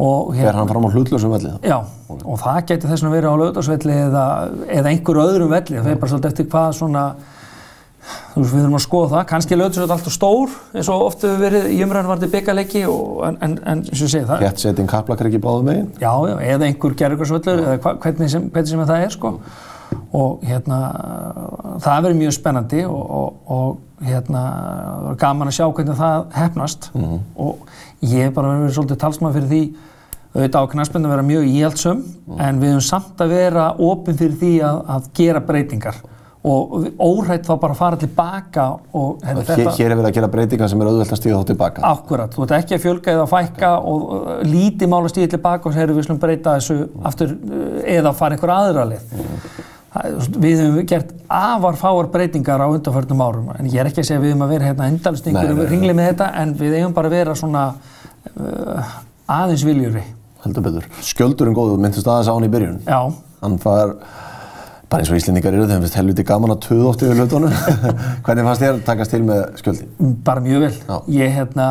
og 0.00 0.30
Fer 0.32 0.56
hann 0.56 0.68
fram 0.70 0.86
á 0.88 0.90
hlutlösum 0.94 1.34
velli? 1.34 1.50
Já, 1.66 1.76
og 2.08 2.38
það 2.40 2.62
getur 2.70 2.92
þess 2.92 3.04
að 3.04 3.16
vera 3.18 3.32
á 3.32 3.40
lögdagsvelli 3.40 3.98
eða, 4.06 4.24
eða 4.78 4.94
einhverju 4.94 5.26
öðrum 5.26 5.52
velli, 5.52 5.76
það 5.76 5.92
er 5.92 6.00
bara 6.00 6.12
svolítið 6.14 6.30
eftir 6.30 6.48
hvað 6.54 6.70
svona, 6.78 7.02
þú 8.32 8.40
veist, 8.40 8.54
við 8.54 8.62
þurfum 8.62 8.78
að 8.78 8.84
skoða 8.86 9.10
það, 9.12 9.26
kannski 9.34 9.56
er 9.56 9.60
lögdagsvelli 9.60 9.96
alltaf 9.98 10.16
stór, 10.16 10.54
eins 10.72 10.88
og 10.88 11.04
oft 11.10 11.26
hefur 11.26 11.42
verið 11.44 11.68
í 11.74 11.82
umræðan 11.84 12.10
varði 12.14 12.30
byggarleiki, 12.32 12.86
en, 12.88 13.36
en, 13.44 13.58
en 13.74 13.84
og 13.84 13.92
ég 13.92 14.12
segi 14.14 14.24
það, 14.30 14.46
Rétt 14.46 14.64
setting 14.64 14.88
kaplakar 14.88 15.28
ekki 15.28 15.42
báðum 15.44 15.68
megin? 15.68 15.90
já, 16.00 16.12
já, 16.32 16.36
eða 16.54 16.70
einhver 16.70 16.96
gerðugarsvöllur, 17.02 17.62
eða 17.74 17.94
hvernig, 18.06 18.32
sem, 18.32 18.48
hvernig 18.48 18.72
sem 18.72 18.86
það 18.88 19.04
er, 19.04 19.14
sko, 19.18 19.34
og 20.16 20.40
hérna, 20.42 20.78
það 21.84 22.02
verður 22.06 22.18
mjög 22.18 22.34
spennandi 22.34 22.80
og, 22.88 23.02
og, 23.20 23.36
og 23.54 24.06
hérna, 24.08 24.42
verður 25.04 25.20
gaman 25.22 25.50
að 25.52 25.56
sjá 25.60 25.66
hvernig 25.70 25.98
það 26.00 26.24
hefnast 26.34 26.90
og 26.96 27.70
ég 28.02 28.26
hef 28.26 28.34
bara 28.34 28.54
verið 28.56 28.74
svolítið 28.78 29.00
talsmann 29.04 29.36
fyrir 29.36 29.50
því 29.52 29.62
auðvitað 30.30 30.62
á 30.62 30.70
knaspinu 30.74 31.08
að 31.08 31.14
vera 31.16 31.26
mjög 31.26 31.46
íhaldsum 31.50 32.02
en 32.38 32.58
við 32.62 32.72
höfum 32.76 32.86
samt 32.86 33.22
að 33.22 33.32
vera 33.34 33.68
opinn 33.82 34.18
fyrir 34.18 34.36
því 34.38 34.50
að, 34.62 34.80
að 34.96 35.08
gera 35.18 35.40
breytingar. 35.42 35.96
Og 36.40 36.86
óhrætt 36.96 37.44
þá 37.44 37.50
bara 37.60 37.74
að 37.74 37.80
fara 37.82 37.96
tilbaka 38.00 38.62
og 38.96 39.18
hefði 39.26 39.42
Hér, 39.58 39.66
hér 39.76 39.90
er 39.92 39.98
verið 39.98 40.06
að 40.08 40.14
gera 40.16 40.28
breytingar 40.32 40.70
sem 40.72 40.80
er 40.80 40.88
auðvelt 40.88 41.12
að 41.12 41.18
stíða 41.20 41.40
þá 41.42 41.50
tilbaka. 41.50 41.82
Akkurat, 41.90 42.32
þú 42.32 42.46
ert 42.46 42.54
ekki 42.62 42.78
að 42.78 42.84
fjölga 42.86 43.12
eða 43.12 43.26
að 43.26 43.32
fækka 43.34 43.72
og 43.90 44.06
lítið 44.48 44.88
mál 44.94 45.02
að 45.02 45.10
stíða 45.12 45.32
tilbaka 45.34 45.68
og 45.68 45.74
segja 45.76 45.90
við 45.98 46.06
slum 46.06 46.22
breyta 46.22 46.54
þessu 46.56 46.78
aftur 47.10 47.34
uh, 47.34 47.66
eða 47.98 48.14
fara 48.16 48.38
einhver 48.38 48.54
aðra 48.54 48.86
lið. 48.94 49.04
Það- 49.12 49.59
Við 49.90 50.60
höfum 50.62 50.86
gert 50.86 51.08
afar 51.26 51.74
fáar 51.80 52.06
breytingar 52.12 52.62
á 52.62 52.70
undanförnum 52.70 53.22
árum 53.26 53.48
en 53.56 53.66
ég 53.66 53.80
er 53.82 53.88
ekki 53.90 54.04
að 54.04 54.06
segja 54.06 54.20
að 54.20 54.26
við 54.28 54.32
höfum 54.36 54.44
að 54.46 54.52
vera 54.54 54.68
hérna 54.68 54.86
nei, 54.86 55.00
einhverjum 55.02 55.58
nei. 55.58 55.70
ringli 55.72 55.96
með 55.98 56.10
þetta 56.12 56.28
en 56.42 56.52
við 56.60 56.76
eigum 56.78 56.94
bara 56.94 57.10
að 57.10 57.16
vera 57.16 57.34
svona 57.40 57.64
uh, 58.38 58.92
aðeins 59.26 59.64
viljuri. 59.66 60.04
heldur 60.44 60.66
betur. 60.68 60.86
Skjöldurinn 61.02 61.58
góðu, 61.58 61.74
myndist 61.82 62.06
aðeins 62.06 62.30
á 62.30 62.34
hann 62.36 62.46
í 62.46 62.52
byrjun. 62.54 62.78
Já, 62.86 63.00
Hann 63.40 63.56
fær, 63.60 63.96
bara 64.92 65.02
eins 65.02 65.10
og 65.10 65.16
Íslendingar 65.18 65.54
eru, 65.56 65.66
þeim 65.68 65.82
finnst 65.84 65.96
helviti 65.98 66.24
gaman 66.28 66.54
að 66.54 66.62
töða 66.68 66.88
oft 66.92 67.04
yfir 67.06 67.18
hlutunum. 67.18 67.54
Hvernig 68.26 68.46
fannst 68.46 68.64
þér 68.64 68.80
takast 68.86 69.14
til 69.14 69.22
með 69.26 69.42
skjöldi? 69.60 69.86
bara 70.26 70.42
mjög 70.44 70.66
vel. 70.66 70.74
Já. 70.86 70.96
Ég 71.18 71.38
hérna, 71.38 71.68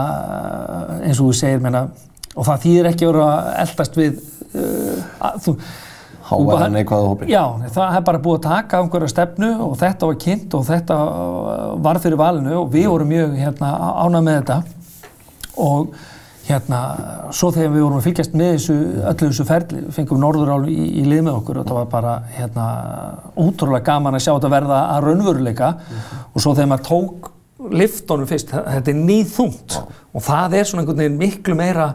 eins 1.04 1.20
og 1.22 1.30
þú 1.30 1.36
segir, 1.40 1.62
menna, 1.64 1.88
og 2.36 2.48
það 2.48 2.66
þýðir 2.66 2.90
ekki 2.92 3.08
að 3.08 3.14
vera 3.14 3.30
eldast 3.64 4.00
við, 4.00 4.18
uh, 4.50 5.06
að, 5.30 5.40
þú, 5.46 5.56
Hávæða 6.30 6.70
neikvæða 6.76 7.10
hópin. 7.10 7.32
Já, 7.32 7.44
það 7.74 7.98
er 7.98 8.06
bara 8.06 8.22
búið 8.22 8.38
að 8.38 8.46
taka 8.46 8.84
einhverja 8.84 9.10
stefnu 9.10 9.50
og 9.66 9.74
þetta 9.80 10.10
var 10.10 10.20
kynnt 10.26 10.56
og 10.60 10.68
þetta 10.68 10.98
uh, 11.10 11.74
var 11.82 12.00
fyrir 12.04 12.20
valinu 12.22 12.56
og 12.60 12.70
við 12.74 12.88
vorum 12.92 13.10
mjög 13.10 13.36
hérna, 13.40 13.72
ánað 14.04 14.26
með 14.28 14.40
þetta 14.40 14.60
og 15.60 15.96
hérna, 16.50 16.80
svo 17.36 17.52
þegar 17.54 17.74
við 17.74 17.84
vorum 17.86 18.00
að 18.00 18.06
fylgjast 18.08 18.38
með 18.38 18.52
þessu, 18.56 18.78
öllu 19.12 19.28
þessu 19.30 19.46
ferli, 19.46 19.82
fengum 19.94 20.22
Norðurál 20.24 20.64
í, 20.70 20.78
í 21.02 21.06
lið 21.06 21.26
með 21.28 21.40
okkur 21.42 21.60
og 21.60 21.66
þetta 21.66 21.78
var 21.78 21.90
bara 21.92 22.14
hérna, 22.38 22.68
útrúlega 23.38 23.86
gaman 23.92 24.18
að 24.18 24.24
sjá 24.26 24.32
þetta 24.32 24.54
verða 24.54 24.80
að 24.96 25.06
raunveruleika 25.06 25.72
og 26.34 26.42
svo 26.42 26.56
þegar 26.56 26.72
maður 26.74 26.88
tók 26.90 27.30
liftunum 27.76 28.30
fyrst, 28.30 28.54
þetta 28.56 28.94
er 28.94 29.02
nýþungt 29.02 29.78
og 30.16 30.26
það 30.26 30.58
er 30.58 30.70
svona 30.70 30.86
einhvern 30.86 31.04
veginn 31.04 31.20
miklu 31.20 31.58
meira 31.60 31.90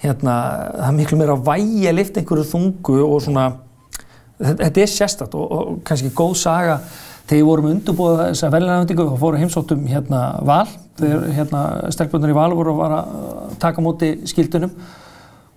hérna, 0.00 0.36
það 0.78 0.88
er 0.88 0.98
miklu 1.02 1.20
meira 1.20 1.36
að 1.36 1.98
lifta 1.98 2.22
einhverju 2.22 2.48
þungu 2.52 3.00
og 3.02 3.24
svona 3.26 3.48
þetta 4.38 4.82
er 4.82 4.92
sérstakt 4.92 5.36
og, 5.38 5.50
og 5.52 5.80
kannski 5.86 6.12
góð 6.14 6.36
saga. 6.40 6.78
Þegar 7.28 7.42
við 7.42 7.48
vorum 7.50 7.66
undurbúið 7.74 8.22
þessa 8.22 8.48
velinaðvendingu 8.54 9.04
og 9.04 9.18
fórum 9.20 9.42
heimsóttum 9.42 9.82
hérna 9.90 10.22
val. 10.48 10.64
Þegar 10.96 11.26
hérna 11.36 11.64
stelpunar 11.92 12.32
í 12.32 12.38
val 12.38 12.48
voru 12.56 12.78
að 12.86 12.96
að 12.98 13.58
taka 13.60 13.84
móti 13.84 14.14
skildunum 14.30 14.72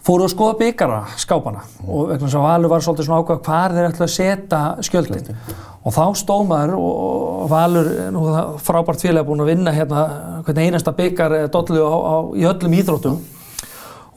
fóru 0.06 0.26
að 0.26 0.34
skoða 0.34 0.58
byggara 0.58 1.02
skápana 1.22 1.64
og 1.86 2.10
vegna 2.10 2.26
þess 2.26 2.38
að 2.40 2.46
Valur 2.48 2.72
var 2.72 2.84
svolítið 2.86 3.08
svona 3.08 3.22
ákvað 3.22 3.42
hvar 3.46 3.76
þeir 3.76 3.90
ætla 3.90 4.08
að 4.08 4.14
setja 4.16 4.62
skjöldin. 4.88 5.42
Og 5.82 5.94
þá 5.96 6.06
stóð 6.18 6.46
maður 6.50 6.74
og 6.78 7.44
Valur 7.52 7.90
nú 8.14 8.24
það 8.30 8.56
frábært 8.66 9.04
félag 9.06 9.28
búin 9.28 9.44
að 9.44 9.52
vinna 9.52 9.74
hérna 9.76 10.06
hvernig 10.46 10.72
einasta 10.72 10.94
byggar 10.98 11.36
dollu 11.54 11.86
á, 11.86 11.98
á, 12.02 12.16
í 12.38 12.48
öllum 12.50 12.78
íþróttum. 12.80 13.20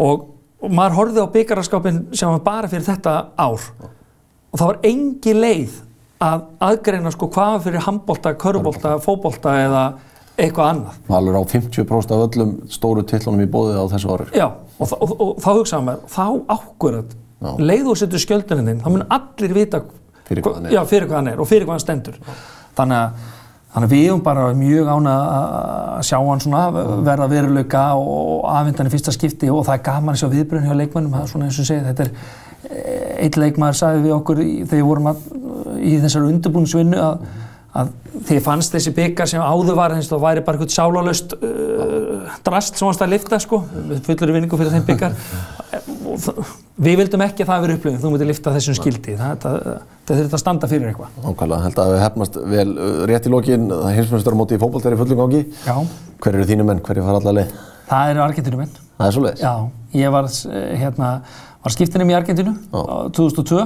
Og, 0.05 0.25
og 0.65 0.73
maður 0.73 0.99
horfið 1.01 1.29
á 1.29 1.35
byggaraskápin 1.37 2.01
sem 2.17 2.33
var 2.33 2.43
bara 2.49 2.73
fyrir 2.73 2.89
þetta 2.89 3.19
ár 3.37 3.69
og 4.55 4.61
það 4.61 4.71
var 4.71 4.79
engi 4.87 5.35
leið 5.35 5.81
að 6.25 6.45
aðgreina 6.69 7.13
sko 7.13 7.29
hvað 7.35 7.57
var 7.57 7.65
fyrir 7.67 7.85
handbolta, 7.89 8.35
körbolta, 8.39 8.95
fótbolta 9.03 9.57
eða 9.65 9.83
eitthvað 10.39 10.71
annað. 10.71 11.03
Valur 11.11 11.37
á 11.37 11.43
50% 11.51 12.15
af 12.15 12.23
öllum 12.29 12.55
stóru 12.73 13.03
tillunum 13.11 13.43
í 13.43 13.51
bóðið 13.51 13.83
á 13.83 13.87
þessu 13.93 14.15
ári. 14.15 14.31
Já, 14.39 14.47
og, 14.79 14.87
og, 14.87 15.05
og, 15.05 15.21
og 15.27 15.43
þá 15.43 15.51
hugsaðum 15.51 15.91
maður, 15.91 16.09
þá 16.15 16.57
ákvörðat, 16.57 17.19
leið 17.61 17.93
og 17.93 18.01
setur 18.01 18.23
skjölduninn 18.23 18.71
þinn, 18.73 18.83
þá 18.87 18.91
mun 18.95 19.07
allir 19.19 19.55
vita 19.59 19.83
Fyrir 20.25 20.45
hvað 20.45 20.55
hann 20.59 20.69
er. 20.69 20.75
Já, 20.75 20.83
fyrir 20.89 21.09
hvað 21.09 21.19
hann 21.21 21.33
er 21.35 21.41
og 21.43 21.49
fyrir 21.49 21.67
hvað 21.69 21.77
hann 21.77 21.83
stendur. 21.83 22.15
Þannig 22.79 23.01
að, 23.01 23.27
þannig 23.75 23.89
að 23.91 23.95
við 23.95 24.07
erum 24.07 24.23
bara 24.25 24.47
mjög 24.57 24.91
ána 24.95 25.17
að 25.99 26.07
sjá 26.09 26.17
hann 26.23 26.43
svona 26.45 26.63
verða 27.05 27.29
veruleika 27.33 27.83
og 27.99 28.47
afhendan 28.49 28.89
í 28.89 28.95
fyrsta 28.95 29.13
skipti 29.15 29.51
og 29.53 29.67
það 29.67 29.77
er 29.77 29.85
gaman 29.91 30.15
að 30.15 30.23
sjá 30.23 30.31
viðbröðin 30.33 30.71
hjá 30.71 30.79
leikmönnum, 30.81 31.13
það 31.13 31.27
er 31.27 31.33
svona 31.35 31.51
eins 31.51 31.61
og 31.61 31.69
segið, 31.69 31.91
þetta 31.91 32.07
er 32.07 32.15
einn 32.71 33.41
leikmaður 33.41 33.81
sagði 33.81 34.05
við 34.05 34.15
okkur 34.19 34.43
þegar 34.45 34.77
við 34.79 34.87
vorum 34.89 35.11
að, 35.11 35.25
í 35.81 35.97
þessari 36.03 36.31
undirbúningsvinnu 36.33 37.01
að, 37.03 37.27
að 37.75 37.91
þið 38.29 38.41
fannst 38.45 38.77
þessi 38.77 38.93
byggar 38.95 39.31
sem 39.31 39.43
áður 39.43 39.79
var 39.79 39.97
eins 39.97 40.09
og 40.09 40.17
það 40.17 40.25
væri 40.25 40.45
bara 40.47 40.59
eitthvað 40.59 40.77
sálalöst 40.77 41.35
uh, 41.39 42.39
drast 42.47 42.79
sem 42.79 42.89
varst 42.89 43.05
að 43.05 43.13
lifta 43.17 43.41
sko, 43.43 43.61
fullur 44.07 44.35
vinningu 44.37 44.61
fyrir 44.61 44.77
þeim 44.77 44.87
það, 44.95 45.19
við 46.87 46.99
vildum 47.03 47.25
ekki 47.27 47.45
að 47.45 47.51
það 47.51 47.67
veri 47.67 47.77
upplifin, 47.79 48.01
þú 48.03 48.15
mútið 48.15 48.31
lifta 48.31 48.55
þessum 48.55 48.79
skildi, 48.79 49.19
það, 49.19 49.37
það, 49.43 49.69
það 50.07 50.23
þurft 50.23 50.39
að 50.39 50.43
standa 50.45 50.71
fyrir 50.71 50.91
eitthvað. 50.93 51.21
Nákvæmlega, 51.25 51.67
held 51.67 51.81
að 51.83 51.93
við 51.93 52.03
hefnast 52.05 52.41
vel 52.55 52.67
uh, 52.73 52.97
rétt 53.11 53.29
í 53.29 53.35
lokin, 53.35 53.69
það 53.73 53.87
er 53.91 53.99
heimsmyndstöru 53.99 54.47
í 54.47 54.61
fótbolta 54.63 54.91
er 54.91 54.97
í 54.97 55.01
fullum 55.03 55.23
gangi. 55.25 55.45
Já, 55.67 55.77
Hver 56.25 56.39
eru 56.39 56.47
þínu 56.49 56.69
menn, 56.69 56.83
hverju 56.85 57.05
fara 57.05 57.21
alla 57.21 57.39
leið? 57.41 57.57
það 57.89 58.13
eru 58.13 58.23
Argentínumenn. 58.25 58.77
Það 58.99 59.07
er 59.07 59.17
svo 59.17 59.25
leiðis. 59.25 59.43
Já, 59.43 59.53
ég 59.95 60.11
var, 60.13 60.25
eh, 60.51 60.75
hérna, 60.81 61.11
var 61.65 61.73
skiptinum 61.75 62.11
í 62.11 62.17
Argentínu 62.19 62.55
á 62.75 63.11
2002 63.15 63.61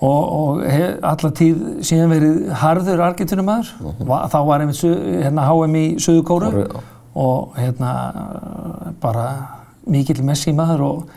og, 0.00 0.32
og 0.38 0.60
hef 0.70 0.98
alla 1.02 1.30
tíð 1.34 1.62
síðan 1.82 2.12
verið 2.14 2.36
harður 2.60 3.00
Argentínumæður. 3.08 3.70
Va- 4.06 4.28
Þá 4.30 4.38
var 4.46 4.60
einmitt 4.62 4.82
hérna, 5.24 5.46
HM 5.48 5.74
í 5.80 5.86
Suðu 5.98 6.22
Kóru 6.28 6.50
Kóru, 6.52 6.66
já. 6.68 6.82
og 7.18 7.56
hérna, 7.58 7.94
bara 9.02 9.24
mikill 9.88 10.22
messi 10.22 10.52
maður 10.54 10.84
og 10.86 11.08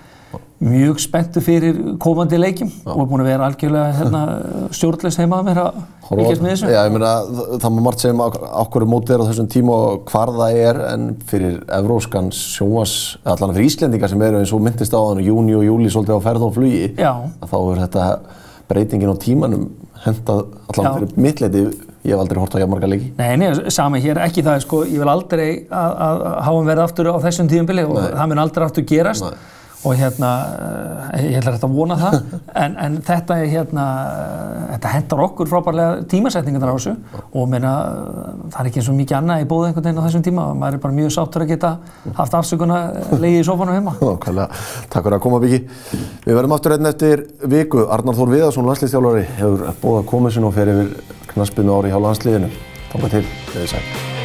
mjög 0.62 1.00
spenntu 1.02 1.42
fyrir 1.42 1.78
komandi 2.02 2.38
leikjum 2.38 2.70
og 2.86 3.00
er 3.02 3.08
búin 3.10 3.24
að 3.24 3.30
vera 3.32 3.48
algjörlega 3.50 3.96
hérna, 3.98 4.22
stjórnleis 4.78 5.18
heima 5.18 5.40
að 5.42 5.50
að 5.58 5.80
fylgjast 6.12 6.44
með 6.44 6.52
þessu. 6.52 6.70
Já, 6.74 6.82
ég 6.86 6.94
meina, 6.94 7.12
það- 7.64 7.74
má 7.74 7.82
margt 7.88 8.04
segja 8.04 8.14
um 8.14 8.22
okkur 8.62 8.86
mótið 8.92 9.14
er 9.16 9.24
á 9.24 9.30
þessum 9.32 9.48
tíma 9.54 9.78
og 9.88 10.02
hvar 10.12 10.34
það 10.36 10.58
er 10.68 10.82
en 10.92 11.06
fyrir 11.30 11.56
evróskan 11.80 12.30
sjónvas, 12.36 12.96
allan 13.26 13.56
fyrir 13.56 13.70
Íslendinga 13.72 14.10
sem 14.12 14.22
eru 14.28 14.42
eins 14.42 14.52
og 14.54 14.62
myndist 14.66 14.94
á 14.94 15.00
þannig 15.02 15.30
júni 15.32 15.56
og 15.58 15.64
júli 15.66 15.90
svolítið 15.94 16.20
á 16.20 16.26
ferð 16.28 16.46
og 16.50 16.54
flugi, 16.58 16.84
Já. 17.00 17.14
að 17.42 17.54
þá 17.54 17.58
er 17.62 17.82
þetta 17.86 18.10
breytingin 18.72 19.14
á 19.14 19.18
tímanum 19.24 19.64
hendað 20.06 20.44
allan 20.74 20.86
Já. 20.86 20.92
fyrir 21.00 21.24
mitt 21.26 21.42
leiti, 21.42 21.64
ég 22.06 22.12
hef 22.16 22.22
aldrei 22.26 22.42
hort 22.44 22.56
á 22.58 22.62
jafnmarga 22.62 22.88
leiki. 22.92 23.10
Nei, 23.18 23.34
nei, 23.38 23.50
sami 23.74 24.00
hér, 24.04 24.20
ekki 24.28 24.44
það, 24.46 24.62
sko, 24.66 24.84
ég 24.90 25.00
vil 25.02 25.10
aldrei 25.12 25.50
að, 25.70 25.98
að 26.06 26.22
hafa 26.42 26.56
hann 26.60 26.70
verið 26.70 26.84
aftur 26.86 27.10
á 27.14 27.16
þessum 27.26 27.50
tíðumbili 27.52 27.84
og 27.88 28.00
það 28.18 28.32
mun 28.32 28.42
aldrei 28.46 28.66
aftur 28.68 28.86
gerast 28.90 29.26
Nei. 29.28 29.36
Og 29.84 29.96
hérna, 29.98 30.30
eh, 31.16 31.24
ég 31.32 31.40
ætla 31.40 31.56
að 31.58 31.74
vona 31.74 31.98
það, 31.98 32.18
en, 32.64 32.76
en 32.86 32.98
þetta 33.06 33.38
er 33.42 33.50
hérna, 33.50 33.86
eh, 34.12 34.66
þetta 34.76 34.94
hendar 34.96 35.24
okkur 35.26 35.50
frábærlega 35.50 36.06
tímasetningarnar 36.12 36.74
á 36.74 36.76
þessu 36.78 36.94
og 37.32 37.50
meina, 37.50 37.74
það 38.54 38.60
er 38.62 38.70
ekki 38.70 38.82
eins 38.82 38.92
og 38.94 39.00
mikið 39.00 39.18
annað 39.20 39.44
í 39.44 39.50
bóðu 39.50 39.70
einhvern 39.70 39.88
veginn 39.88 40.04
á 40.04 40.06
þessum 40.06 40.26
tíma 40.28 40.48
og 40.52 40.60
maður 40.62 40.78
er 40.78 40.84
bara 40.86 40.98
mjög 41.00 41.14
sáttur 41.18 41.46
að 41.46 41.54
geta 41.56 41.74
haft 42.20 42.38
afsökun 42.42 42.76
að 42.78 43.18
leiði 43.18 43.42
í 43.42 43.48
sófanum 43.50 43.80
heima. 43.80 43.96
Nákvæmlega, 44.06 44.64
takk 44.94 45.08
fyrir 45.08 45.18
að 45.18 45.26
koma 45.26 45.42
Byggi. 45.42 45.62
Við 46.28 46.38
verðum 46.38 46.58
aftur 46.58 46.78
einn 46.78 46.92
eftir 46.92 47.26
viku. 47.50 47.86
Arnar 47.92 48.18
Þór 48.18 48.36
Viðarsson, 48.36 48.70
landslýstjálfari, 48.70 49.26
hefur 49.42 49.68
bóða 49.82 50.06
komið 50.14 50.38
sinni 50.38 50.52
og 50.52 50.58
fer 50.58 50.74
yfir 50.76 51.22
knaspinu 51.34 51.80
ári 51.80 51.94
hjá 51.94 52.02
landsliðinu. 52.02 52.52
Takk 52.92 53.14
til, 53.14 53.28
leðið 53.56 53.72
sæl. 53.76 54.20